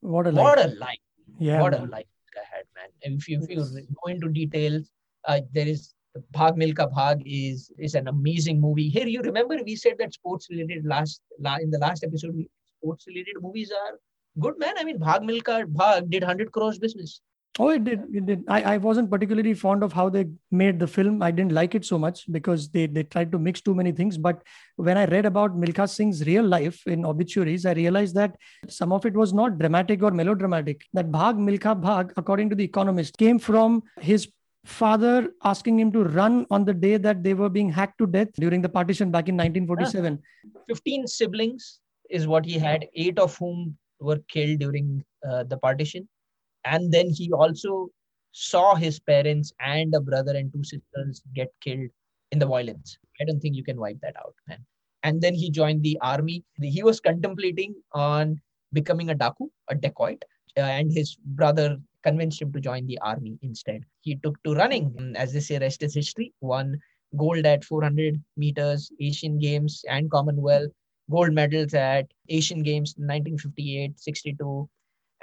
What 0.00 0.26
a 0.26 0.32
life. 0.32 0.44
what 0.44 0.58
a 0.64 0.68
life 0.68 1.04
yeah. 1.38 1.60
what 1.62 1.74
a 1.74 1.84
life 1.84 2.06
I 2.36 2.44
had, 2.56 2.64
man. 2.76 2.90
And 3.04 3.20
if 3.20 3.28
you, 3.28 3.40
if 3.42 3.50
you 3.50 3.86
go 4.02 4.10
into 4.10 4.28
details, 4.28 4.90
uh, 5.26 5.40
there 5.52 5.66
is 5.66 5.92
Bhag 6.36 6.56
Milkha 6.56 6.86
Bhag 6.92 7.22
is 7.26 7.70
is 7.78 7.94
an 7.94 8.06
amazing 8.08 8.60
movie. 8.60 8.88
Here, 8.88 9.06
you 9.06 9.22
remember 9.22 9.56
we 9.64 9.74
said 9.76 9.96
that 9.98 10.14
sports 10.14 10.46
related 10.50 10.86
last 10.86 11.20
la, 11.40 11.56
in 11.56 11.70
the 11.70 11.78
last 11.78 12.04
episode. 12.04 12.36
Sports 12.76 13.06
related 13.08 13.36
movies 13.40 13.72
are 13.82 13.94
good, 14.38 14.58
man. 14.58 14.74
I 14.78 14.84
mean, 14.84 14.98
Bhag 14.98 15.20
Milkha 15.22 15.64
Bhag 15.66 16.10
did 16.10 16.22
hundred 16.22 16.52
crores 16.52 16.78
business. 16.78 17.20
Oh, 17.60 17.70
it 17.70 17.82
did. 17.82 18.02
It 18.14 18.26
did. 18.26 18.44
I, 18.46 18.74
I 18.74 18.76
wasn't 18.76 19.10
particularly 19.10 19.52
fond 19.52 19.82
of 19.82 19.92
how 19.92 20.08
they 20.08 20.26
made 20.52 20.78
the 20.78 20.86
film. 20.86 21.22
I 21.22 21.32
didn't 21.32 21.52
like 21.52 21.74
it 21.74 21.84
so 21.84 21.98
much 21.98 22.30
because 22.30 22.68
they, 22.68 22.86
they 22.86 23.02
tried 23.02 23.32
to 23.32 23.38
mix 23.38 23.60
too 23.60 23.74
many 23.74 23.90
things. 23.90 24.16
But 24.16 24.42
when 24.76 24.96
I 24.96 25.06
read 25.06 25.26
about 25.26 25.56
Milkha 25.56 25.88
Singh's 25.88 26.24
real 26.24 26.44
life 26.44 26.86
in 26.86 27.04
obituaries, 27.04 27.66
I 27.66 27.72
realized 27.72 28.14
that 28.14 28.36
some 28.68 28.92
of 28.92 29.04
it 29.06 29.14
was 29.14 29.32
not 29.32 29.58
dramatic 29.58 30.04
or 30.04 30.12
melodramatic. 30.12 30.84
That 30.92 31.10
Bhag 31.10 31.36
Milkha 31.36 31.80
Bhag, 31.80 32.12
according 32.16 32.50
to 32.50 32.54
The 32.54 32.62
Economist, 32.62 33.18
came 33.18 33.40
from 33.40 33.82
his 34.00 34.28
father 34.64 35.28
asking 35.42 35.80
him 35.80 35.90
to 35.92 36.04
run 36.04 36.46
on 36.50 36.64
the 36.64 36.74
day 36.74 36.96
that 36.96 37.24
they 37.24 37.34
were 37.34 37.48
being 37.48 37.72
hacked 37.72 37.98
to 37.98 38.06
death 38.06 38.28
during 38.34 38.62
the 38.62 38.68
partition 38.68 39.10
back 39.10 39.28
in 39.28 39.36
1947. 39.36 40.22
Fifteen 40.68 41.08
siblings 41.08 41.80
is 42.08 42.28
what 42.28 42.44
he 42.44 42.58
had. 42.58 42.86
Eight 42.94 43.18
of 43.18 43.36
whom 43.36 43.76
were 44.00 44.18
killed 44.28 44.60
during 44.60 45.04
uh, 45.28 45.44
the 45.44 45.58
partition, 45.58 46.08
and 46.64 46.92
then 46.92 47.10
he 47.10 47.32
also 47.32 47.90
saw 48.32 48.74
his 48.74 49.00
parents 49.00 49.52
and 49.60 49.94
a 49.94 50.00
brother 50.00 50.36
and 50.36 50.52
two 50.52 50.62
sisters 50.62 51.22
get 51.34 51.52
killed 51.60 51.88
in 52.30 52.38
the 52.38 52.46
violence. 52.46 52.98
I 53.20 53.24
don't 53.24 53.40
think 53.40 53.56
you 53.56 53.64
can 53.64 53.80
wipe 53.80 54.00
that 54.02 54.16
out, 54.16 54.34
man. 54.46 54.64
And 55.02 55.20
then 55.20 55.34
he 55.34 55.50
joined 55.50 55.82
the 55.82 55.98
army. 56.02 56.44
He 56.60 56.82
was 56.82 57.00
contemplating 57.00 57.74
on 57.92 58.40
becoming 58.72 59.10
a 59.10 59.14
daku, 59.14 59.48
a 59.68 59.74
dacoit, 59.74 60.22
uh, 60.56 60.60
and 60.60 60.92
his 60.92 61.16
brother 61.16 61.78
convinced 62.02 62.42
him 62.42 62.52
to 62.52 62.60
join 62.60 62.86
the 62.86 62.98
army 62.98 63.38
instead. 63.42 63.82
He 64.00 64.16
took 64.16 64.42
to 64.44 64.54
running, 64.54 65.14
as 65.16 65.32
they 65.32 65.40
say, 65.40 65.58
rest 65.58 65.82
is 65.82 65.94
history. 65.94 66.32
Won 66.40 66.78
gold 67.16 67.46
at 67.46 67.64
400 67.64 68.22
meters, 68.36 68.90
Asian 69.00 69.38
Games 69.38 69.84
and 69.88 70.10
Commonwealth, 70.10 70.70
gold 71.10 71.32
medals 71.32 71.74
at 71.74 72.06
Asian 72.28 72.62
Games 72.62 72.94
1958, 72.96 73.98
62, 73.98 74.68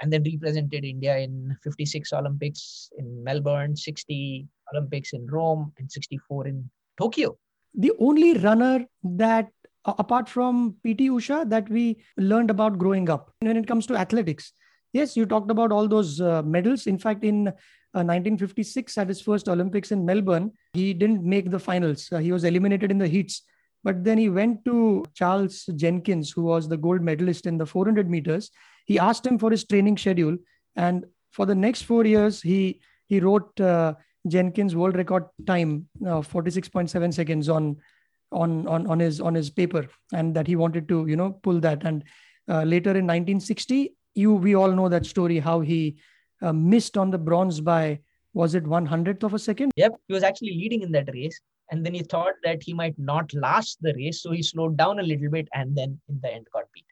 and 0.00 0.12
then 0.12 0.22
represented 0.24 0.84
India 0.84 1.16
in 1.18 1.56
56 1.62 2.12
Olympics 2.12 2.90
in 2.98 3.24
Melbourne, 3.24 3.76
60 3.76 4.46
Olympics 4.74 5.12
in 5.12 5.26
Rome, 5.26 5.72
and 5.78 5.90
64 5.90 6.48
in 6.48 6.70
Tokyo. 6.98 7.38
the 7.76 7.92
only 7.98 8.34
runner 8.38 8.84
that 9.04 9.48
apart 9.84 10.28
from 10.28 10.74
pt 10.82 11.08
usha 11.16 11.48
that 11.48 11.68
we 11.68 11.82
learned 12.16 12.50
about 12.50 12.78
growing 12.78 13.08
up. 13.08 13.32
When 13.40 13.56
it 13.56 13.66
comes 13.68 13.86
to 13.86 13.96
athletics 13.96 14.52
yes 14.92 15.16
you 15.16 15.26
talked 15.26 15.50
about 15.50 15.72
all 15.72 15.86
those 15.86 16.20
uh, 16.20 16.42
medals. 16.42 16.86
In 16.86 16.98
fact 16.98 17.24
in 17.24 17.48
uh, 17.48 18.02
1956 18.02 18.98
at 18.98 19.08
his 19.08 19.20
first 19.20 19.48
olympics 19.48 19.92
in 19.92 20.04
melbourne 20.04 20.52
he 20.72 20.92
didn't 20.94 21.22
make 21.22 21.50
the 21.50 21.58
finals. 21.58 22.08
Uh, 22.10 22.18
he 22.18 22.32
was 22.32 22.44
eliminated 22.44 22.90
in 22.90 22.98
the 22.98 23.08
heats 23.08 23.42
but 23.86 24.02
then 24.06 24.18
he 24.18 24.28
went 24.36 24.64
to 24.68 24.76
charles 25.18 25.56
jenkins 25.82 26.30
who 26.30 26.42
was 26.52 26.68
the 26.68 26.80
gold 26.86 27.02
medalist 27.08 27.46
in 27.46 27.58
the 27.58 27.66
400 27.66 28.10
meters. 28.10 28.50
He 28.86 28.98
asked 28.98 29.26
him 29.26 29.38
for 29.38 29.50
his 29.50 29.64
training 29.64 29.98
schedule. 29.98 30.38
And 30.76 31.04
for 31.32 31.44
the 31.44 31.54
next 31.54 31.82
four 31.82 32.04
years 32.06 32.40
he 32.40 32.80
he 33.08 33.20
wrote 33.20 33.60
uh, 33.60 33.94
Jenkins 34.26 34.74
world 34.74 34.96
record 34.96 35.24
time 35.46 35.88
uh, 36.04 36.20
46.7 36.20 37.12
seconds 37.12 37.48
on 37.48 37.76
on 38.32 38.66
on 38.66 38.86
on 38.86 38.98
his 38.98 39.20
on 39.20 39.34
his 39.34 39.50
paper 39.50 39.86
and 40.12 40.34
that 40.34 40.46
he 40.46 40.56
wanted 40.56 40.88
to 40.88 41.06
you 41.06 41.16
know 41.16 41.32
pull 41.42 41.60
that. 41.60 41.84
And 41.84 42.04
uh, 42.48 42.62
later 42.62 42.90
in 42.90 43.06
1960 43.06 43.94
you 44.14 44.34
we 44.34 44.54
all 44.54 44.72
know 44.72 44.88
that 44.88 45.06
story 45.06 45.38
how 45.38 45.60
he 45.60 45.96
uh, 46.42 46.52
missed 46.52 46.96
on 46.96 47.10
the 47.10 47.18
bronze 47.18 47.60
by 47.60 48.00
was 48.34 48.54
it 48.54 48.66
one 48.66 48.86
hundredth 48.86 49.22
of 49.24 49.34
a 49.34 49.38
second? 49.38 49.72
Yep, 49.76 49.94
he 50.08 50.14
was 50.14 50.22
actually 50.22 50.50
leading 50.50 50.82
in 50.82 50.92
that 50.92 51.08
race. 51.12 51.40
And 51.70 51.84
then 51.84 51.94
he 51.94 52.02
thought 52.02 52.34
that 52.44 52.62
he 52.62 52.72
might 52.74 52.96
not 52.98 53.32
last 53.34 53.78
the 53.82 53.92
race. 53.94 54.22
So 54.22 54.30
he 54.30 54.42
slowed 54.42 54.76
down 54.76 54.98
a 55.00 55.02
little 55.02 55.30
bit 55.30 55.48
and 55.52 55.76
then 55.76 55.98
in 56.08 56.20
the 56.22 56.32
end 56.32 56.46
got 56.52 56.64
beat. 56.72 56.84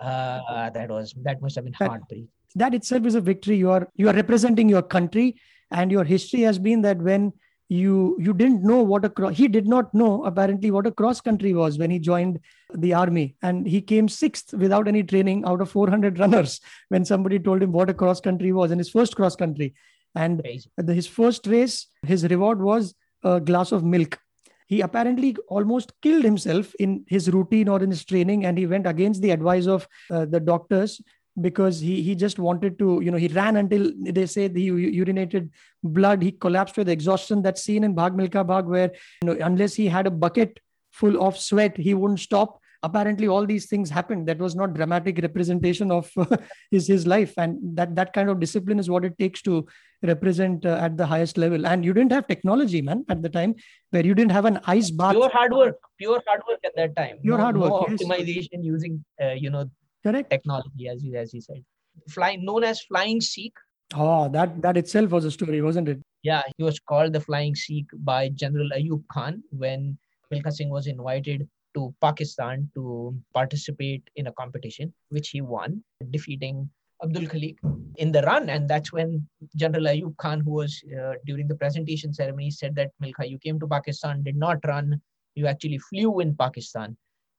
Uh, 0.00 0.70
that 0.70 0.90
was 0.90 1.14
that 1.22 1.40
must 1.40 1.54
have 1.54 1.64
been 1.64 1.74
That- 1.78 1.88
heartbreaking. 1.90 2.28
that 2.56 2.74
itself 2.74 3.06
is 3.06 3.14
a 3.14 3.20
victory 3.20 3.56
you 3.56 3.70
are 3.70 3.88
you 3.94 4.08
are 4.08 4.14
representing 4.14 4.68
your 4.68 4.82
country 4.82 5.36
and 5.70 5.90
your 5.92 6.04
history 6.04 6.40
has 6.42 6.58
been 6.58 6.82
that 6.82 6.98
when 6.98 7.32
you 7.68 8.16
you 8.20 8.32
didn't 8.40 8.62
know 8.70 8.80
what 8.82 9.04
a 9.04 9.08
cro- 9.18 9.28
he 9.38 9.46
did 9.48 9.66
not 9.74 9.94
know 9.94 10.24
apparently 10.30 10.70
what 10.70 10.86
a 10.86 10.92
cross 11.02 11.20
country 11.28 11.52
was 11.60 11.78
when 11.78 11.90
he 11.94 11.98
joined 11.98 12.40
the 12.74 12.92
army 12.92 13.36
and 13.42 13.66
he 13.66 13.80
came 13.92 14.08
sixth 14.08 14.52
without 14.64 14.88
any 14.88 15.02
training 15.12 15.44
out 15.52 15.62
of 15.62 15.70
400 15.70 16.18
runners 16.18 16.60
when 16.88 17.04
somebody 17.12 17.38
told 17.38 17.62
him 17.62 17.72
what 17.72 17.88
a 17.88 17.94
cross 18.02 18.20
country 18.20 18.52
was 18.52 18.70
in 18.70 18.78
his 18.78 18.90
first 18.90 19.16
cross 19.16 19.36
country 19.36 19.72
and 20.14 20.42
the- 20.76 20.94
his 21.00 21.06
first 21.06 21.46
race 21.46 21.86
his 22.14 22.26
reward 22.34 22.60
was 22.60 22.94
a 23.22 23.40
glass 23.40 23.72
of 23.72 23.84
milk. 23.84 24.18
He 24.66 24.80
apparently 24.80 25.36
almost 25.48 25.92
killed 26.00 26.24
himself 26.24 26.74
in 26.76 27.04
his 27.06 27.30
routine 27.30 27.68
or 27.68 27.82
in 27.82 27.90
his 27.90 28.04
training 28.04 28.46
and 28.46 28.56
he 28.56 28.66
went 28.66 28.86
against 28.86 29.20
the 29.20 29.30
advice 29.30 29.66
of 29.66 29.86
uh, 30.10 30.24
the 30.24 30.40
doctors 30.40 31.00
because 31.40 31.80
he 31.80 32.02
he 32.02 32.14
just 32.14 32.38
wanted 32.38 32.78
to 32.78 33.00
you 33.02 33.10
know 33.10 33.16
he 33.16 33.28
ran 33.28 33.56
until 33.56 33.90
they 34.00 34.26
say 34.26 34.48
he 34.48 34.70
urinated 34.70 35.50
blood. 35.82 36.22
He 36.22 36.32
collapsed 36.32 36.76
with 36.76 36.88
exhaustion. 36.88 37.42
That 37.42 37.58
scene 37.58 37.84
in 37.84 37.94
bhag 37.94 38.14
milkha 38.14 38.46
bhag 38.46 38.66
where 38.66 38.92
you 39.22 39.28
know 39.28 39.36
unless 39.44 39.74
he 39.74 39.86
had 39.86 40.06
a 40.06 40.10
bucket 40.10 40.60
full 40.90 41.22
of 41.22 41.38
sweat 41.38 41.76
he 41.76 41.94
wouldn't 41.94 42.20
stop 42.20 42.60
apparently 42.82 43.28
all 43.28 43.46
these 43.46 43.66
things 43.66 43.90
happened. 43.90 44.26
That 44.28 44.38
was 44.38 44.54
not 44.54 44.74
dramatic 44.74 45.18
representation 45.22 45.90
of 45.90 46.10
uh, 46.16 46.36
his 46.70 46.86
his 46.86 47.06
life. 47.06 47.34
And 47.36 47.58
that 47.76 47.94
that 47.96 48.12
kind 48.12 48.28
of 48.28 48.40
discipline 48.40 48.78
is 48.78 48.90
what 48.90 49.04
it 49.04 49.16
takes 49.18 49.42
to 49.42 49.66
represent 50.02 50.66
uh, 50.66 50.78
at 50.80 50.96
the 50.96 51.06
highest 51.06 51.38
level. 51.38 51.66
And 51.66 51.84
you 51.84 51.92
didn't 51.92 52.12
have 52.12 52.26
technology 52.26 52.82
man 52.82 53.04
at 53.08 53.22
the 53.22 53.28
time 53.28 53.54
where 53.90 54.04
you 54.04 54.14
didn't 54.14 54.32
have 54.32 54.44
an 54.44 54.60
ice 54.66 54.90
bath. 54.90 55.12
pure 55.12 55.30
hard 55.30 55.52
work. 55.52 55.76
Pure 55.98 56.22
hard 56.26 56.42
work 56.48 56.60
at 56.64 56.76
that 56.76 56.96
time. 56.96 57.18
Pure 57.22 57.38
no, 57.38 57.44
hard 57.44 57.56
work 57.56 57.70
no 57.70 57.86
yes. 57.88 58.02
optimization 58.02 58.64
using 58.64 59.04
uh, 59.22 59.32
you 59.32 59.50
know 59.50 59.68
correct. 60.02 60.30
technology 60.30 60.88
as 60.88 61.02
you 61.02 61.16
as 61.16 61.32
you 61.32 61.40
said. 61.40 61.64
Flying 62.08 62.44
known 62.44 62.64
as 62.64 62.80
flying 62.82 63.20
sikh. 63.20 63.54
Oh 63.94 64.28
that 64.30 64.60
that 64.62 64.76
itself 64.76 65.10
was 65.10 65.24
a 65.24 65.30
story 65.30 65.62
wasn't 65.62 65.88
it? 65.88 66.00
Yeah 66.22 66.42
he 66.56 66.64
was 66.64 66.78
called 66.78 67.12
the 67.12 67.20
flying 67.20 67.54
sikh 67.54 67.86
by 68.10 68.28
general 68.28 68.70
ayub 68.76 69.02
khan 69.12 69.42
when 69.50 69.98
milkha 70.32 70.52
singh 70.52 70.70
was 70.70 70.86
invited 70.86 71.48
to 71.74 71.94
Pakistan 72.00 72.70
to 72.74 73.14
participate 73.34 74.08
in 74.16 74.26
a 74.26 74.32
competition, 74.32 74.92
which 75.08 75.30
he 75.30 75.40
won, 75.40 75.82
defeating 76.10 76.68
Abdul 77.02 77.24
Khaliq 77.24 77.56
in 77.96 78.12
the 78.12 78.22
run. 78.22 78.48
And 78.48 78.68
that's 78.68 78.92
when 78.92 79.26
General 79.56 79.84
Ayub 79.84 80.16
Khan, 80.16 80.40
who 80.40 80.52
was 80.52 80.82
uh, 80.98 81.14
during 81.26 81.48
the 81.48 81.54
presentation 81.54 82.12
ceremony, 82.12 82.50
said 82.50 82.74
that 82.76 82.90
Milkha, 83.02 83.28
you 83.28 83.38
came 83.38 83.58
to 83.60 83.66
Pakistan, 83.66 84.22
did 84.22 84.36
not 84.36 84.58
run, 84.66 85.00
you 85.34 85.46
actually 85.46 85.78
flew 85.78 86.20
in 86.20 86.36
Pakistan. 86.36 86.96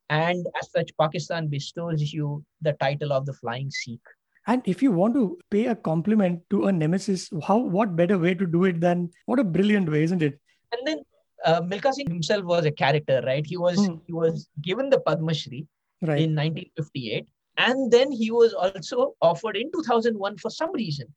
And 0.10 0.46
as 0.60 0.72
such, 0.72 0.92
Pakistan 1.00 1.48
bestows 1.48 2.14
you 2.14 2.44
the 2.62 2.74
title 2.74 3.14
of 3.14 3.26
the 3.26 3.34
Flying 3.34 3.72
Sikh. 3.72 4.02
And 4.46 4.62
if 4.66 4.84
you 4.84 4.92
want 4.92 5.14
to 5.14 5.40
pay 5.50 5.68
a 5.68 5.76
compliment 5.76 6.42
to 6.50 6.66
a 6.66 6.72
nemesis, 6.72 7.30
how 7.48 7.58
what 7.58 7.96
better 7.96 8.18
way 8.18 8.34
to 8.34 8.46
do 8.46 8.66
it 8.66 8.82
than 8.82 9.10
what 9.26 9.40
a 9.40 9.44
brilliant 9.44 9.90
way, 9.90 10.04
isn't 10.04 10.22
it? 10.22 10.38
And 10.74 10.86
then 10.86 11.04
uh, 11.44 11.62
Milkha 11.62 11.94
Singh 11.94 12.10
himself 12.10 12.44
was 12.46 12.66
a 12.66 12.72
character, 12.72 13.22
right? 13.26 13.46
He 13.46 13.58
was 13.58 13.78
hmm. 13.78 13.96
he 14.06 14.14
was 14.14 14.50
given 14.62 14.90
the 14.90 15.00
Padma 15.00 15.34
Shri 15.34 15.68
right. 16.02 16.22
in 16.22 16.36
1958, 16.36 17.26
and 17.58 17.92
then 17.92 18.12
he 18.12 18.32
was 18.32 18.54
also 18.54 19.16
offered 19.22 19.58
in 19.58 19.72
2001 19.72 20.38
for 20.38 20.50
some 20.50 20.72
reason. 20.74 21.08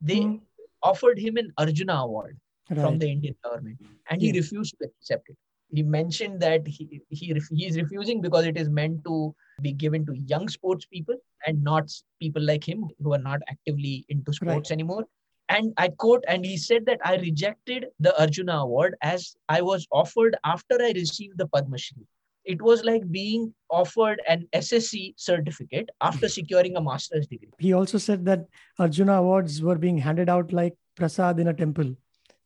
They 0.00 0.22
hmm. 0.22 0.36
offered 0.82 1.18
him 1.18 1.36
an 1.36 1.52
Arjuna 1.58 1.94
Award 1.94 2.38
right. 2.70 2.80
from 2.80 2.98
the 2.98 3.10
Indian 3.10 3.34
government, 3.44 3.78
and 4.10 4.20
he 4.20 4.32
refused 4.32 4.76
to 4.80 4.88
accept 4.88 5.28
it. 5.28 5.36
He 5.72 5.82
mentioned 5.82 6.40
that 6.40 6.66
he 6.66 7.02
he 7.10 7.34
he 7.50 7.66
is 7.66 7.76
refusing 7.76 8.20
because 8.20 8.46
it 8.46 8.56
is 8.56 8.68
meant 8.68 9.04
to 9.04 9.34
be 9.62 9.72
given 9.72 10.06
to 10.06 10.16
young 10.26 10.48
sports 10.48 10.86
people 10.86 11.16
and 11.46 11.62
not 11.62 11.90
people 12.20 12.42
like 12.42 12.62
him 12.62 12.88
who 13.02 13.14
are 13.14 13.24
not 13.26 13.40
actively 13.48 14.04
into 14.08 14.32
sports 14.32 14.70
right. 14.70 14.74
anymore 14.74 15.04
and 15.48 15.72
I 15.76 15.88
quote, 15.88 16.24
and 16.26 16.44
he 16.44 16.56
said 16.56 16.86
that 16.86 17.00
I 17.04 17.16
rejected 17.16 17.86
the 18.00 18.18
Arjuna 18.20 18.58
Award 18.58 18.96
as 19.02 19.36
I 19.48 19.62
was 19.62 19.86
offered 19.92 20.36
after 20.44 20.76
I 20.80 20.92
received 20.92 21.38
the 21.38 21.46
Padma 21.46 21.78
Shri. 21.78 22.02
It 22.44 22.62
was 22.62 22.84
like 22.84 23.10
being 23.10 23.52
offered 23.70 24.20
an 24.28 24.46
SSC 24.54 25.14
certificate 25.16 25.90
after 26.00 26.28
securing 26.28 26.76
a 26.76 26.80
master's 26.80 27.26
degree. 27.26 27.50
He 27.58 27.72
also 27.72 27.98
said 27.98 28.24
that 28.26 28.46
Arjuna 28.78 29.14
Awards 29.14 29.62
were 29.62 29.76
being 29.76 29.98
handed 29.98 30.28
out 30.28 30.52
like 30.52 30.74
prasad 30.96 31.40
in 31.40 31.48
a 31.48 31.54
temple. 31.54 31.96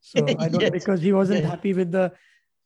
So 0.01 0.25
I 0.39 0.49
don't 0.49 0.61
yes. 0.61 0.71
because 0.71 1.03
he 1.03 1.13
wasn't 1.13 1.45
happy 1.45 1.75
with 1.75 1.93
the 1.93 2.13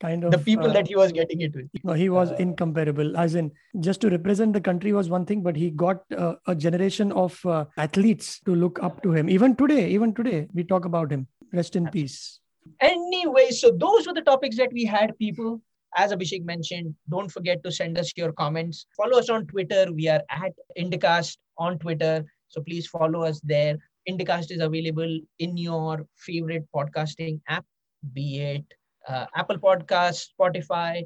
kind 0.01 0.25
of 0.25 0.31
the 0.31 0.39
people 0.39 0.71
uh, 0.71 0.73
that 0.73 0.89
he 0.89 0.97
was 0.97 1.13
getting 1.13 1.41
it 1.41 1.55
with. 1.55 1.69
No, 1.83 1.93
he 1.93 2.09
was 2.09 2.33
uh, 2.33 2.37
incomparable. 2.37 3.17
As 3.17 3.35
in, 3.35 3.51
just 3.81 4.01
to 4.03 4.11
represent 4.11 4.53
the 4.53 4.61
country 4.61 4.93
was 4.93 5.09
one 5.09 5.27
thing, 5.27 5.43
but 5.43 5.57
he 5.57 5.71
got 5.71 6.03
uh, 6.17 6.35
a 6.47 6.55
generation 6.55 7.13
of 7.13 7.45
uh, 7.47 7.65
athletes 7.77 8.41
to 8.41 8.55
look 8.55 8.83
up 8.83 9.03
to 9.03 9.13
him. 9.13 9.29
Even 9.29 9.57
today, 9.57 9.89
even 9.89 10.15
today, 10.15 10.49
we 10.53 10.65
talk 10.65 10.85
about 10.85 11.11
him. 11.11 11.27
Rest 11.53 11.77
in 11.77 11.89
peace. 11.89 12.41
Anyway, 12.81 13.51
so 13.51 13.71
those 13.71 14.07
were 14.07 14.15
the 14.15 14.23
topics 14.23 14.57
that 14.57 14.73
we 14.73 14.85
had, 14.85 15.17
people. 15.19 15.61
As 15.97 16.13
Abhishek 16.13 16.45
mentioned, 16.45 16.95
don't 17.09 17.31
forget 17.31 17.63
to 17.63 17.71
send 17.71 17.99
us 17.99 18.13
your 18.17 18.33
comments. 18.33 18.87
Follow 18.97 19.19
us 19.19 19.31
on 19.31 19.47
Twitter. 19.47 19.93
We 19.93 20.09
are 20.09 20.23
at 20.29 20.53
Indicast 20.77 21.37
on 21.57 21.79
Twitter. 21.79 22.25
So 22.49 22.61
please 22.63 22.89
follow 22.89 23.23
us 23.23 23.41
there. 23.45 23.77
Indicast 24.09 24.51
is 24.51 24.61
available 24.61 25.21
in 25.39 25.57
your 25.57 26.05
favorite 26.17 26.67
podcasting 26.75 27.41
app, 27.49 27.65
be 28.13 28.41
it 28.41 28.65
uh, 29.09 29.27
Apple 29.35 29.59
Podcasts, 29.59 30.27
Spotify, 30.39 31.03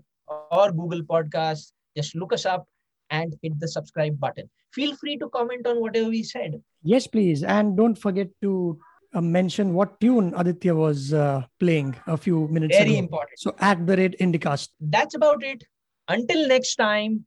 or 0.51 0.73
Google 0.73 1.03
Podcasts. 1.03 1.73
Just 1.97 2.15
look 2.15 2.33
us 2.33 2.47
up 2.47 2.67
and 3.11 3.35
hit 3.43 3.59
the 3.61 3.69
subscribe 3.69 4.19
button. 4.21 4.49
Feel 4.73 4.95
free 4.97 5.17
to 5.19 5.29
comment 5.31 5.67
on 5.67 5.81
whatever 5.81 6.09
we 6.11 6.23
said. 6.23 6.61
Yes, 6.83 7.07
please. 7.07 7.43
And 7.43 7.77
don't 7.77 7.97
forget 7.97 8.29
to 8.43 8.79
uh, 9.15 9.21
mention 9.21 9.75
what 9.75 9.99
tune 10.01 10.35
Aditya 10.37 10.75
was 10.75 11.13
uh, 11.13 11.45
playing 11.59 11.97
a 12.07 12.17
few 12.17 12.49
minutes 12.49 12.77
Very 12.77 12.83
ago. 12.83 12.91
Very 12.91 12.99
important. 12.99 13.39
So 13.39 13.55
at 13.59 13.87
the 13.87 13.97
rate 13.97 14.17
Indicast. 14.21 14.69
That's 14.81 15.15
about 15.15 15.43
it. 15.43 15.65
Until 16.09 16.47
next 16.49 16.77
time, 16.77 17.25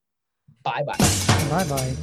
bye 0.64 0.84
bye. 0.84 0.98
Bye 1.50 1.66
bye. 1.68 1.96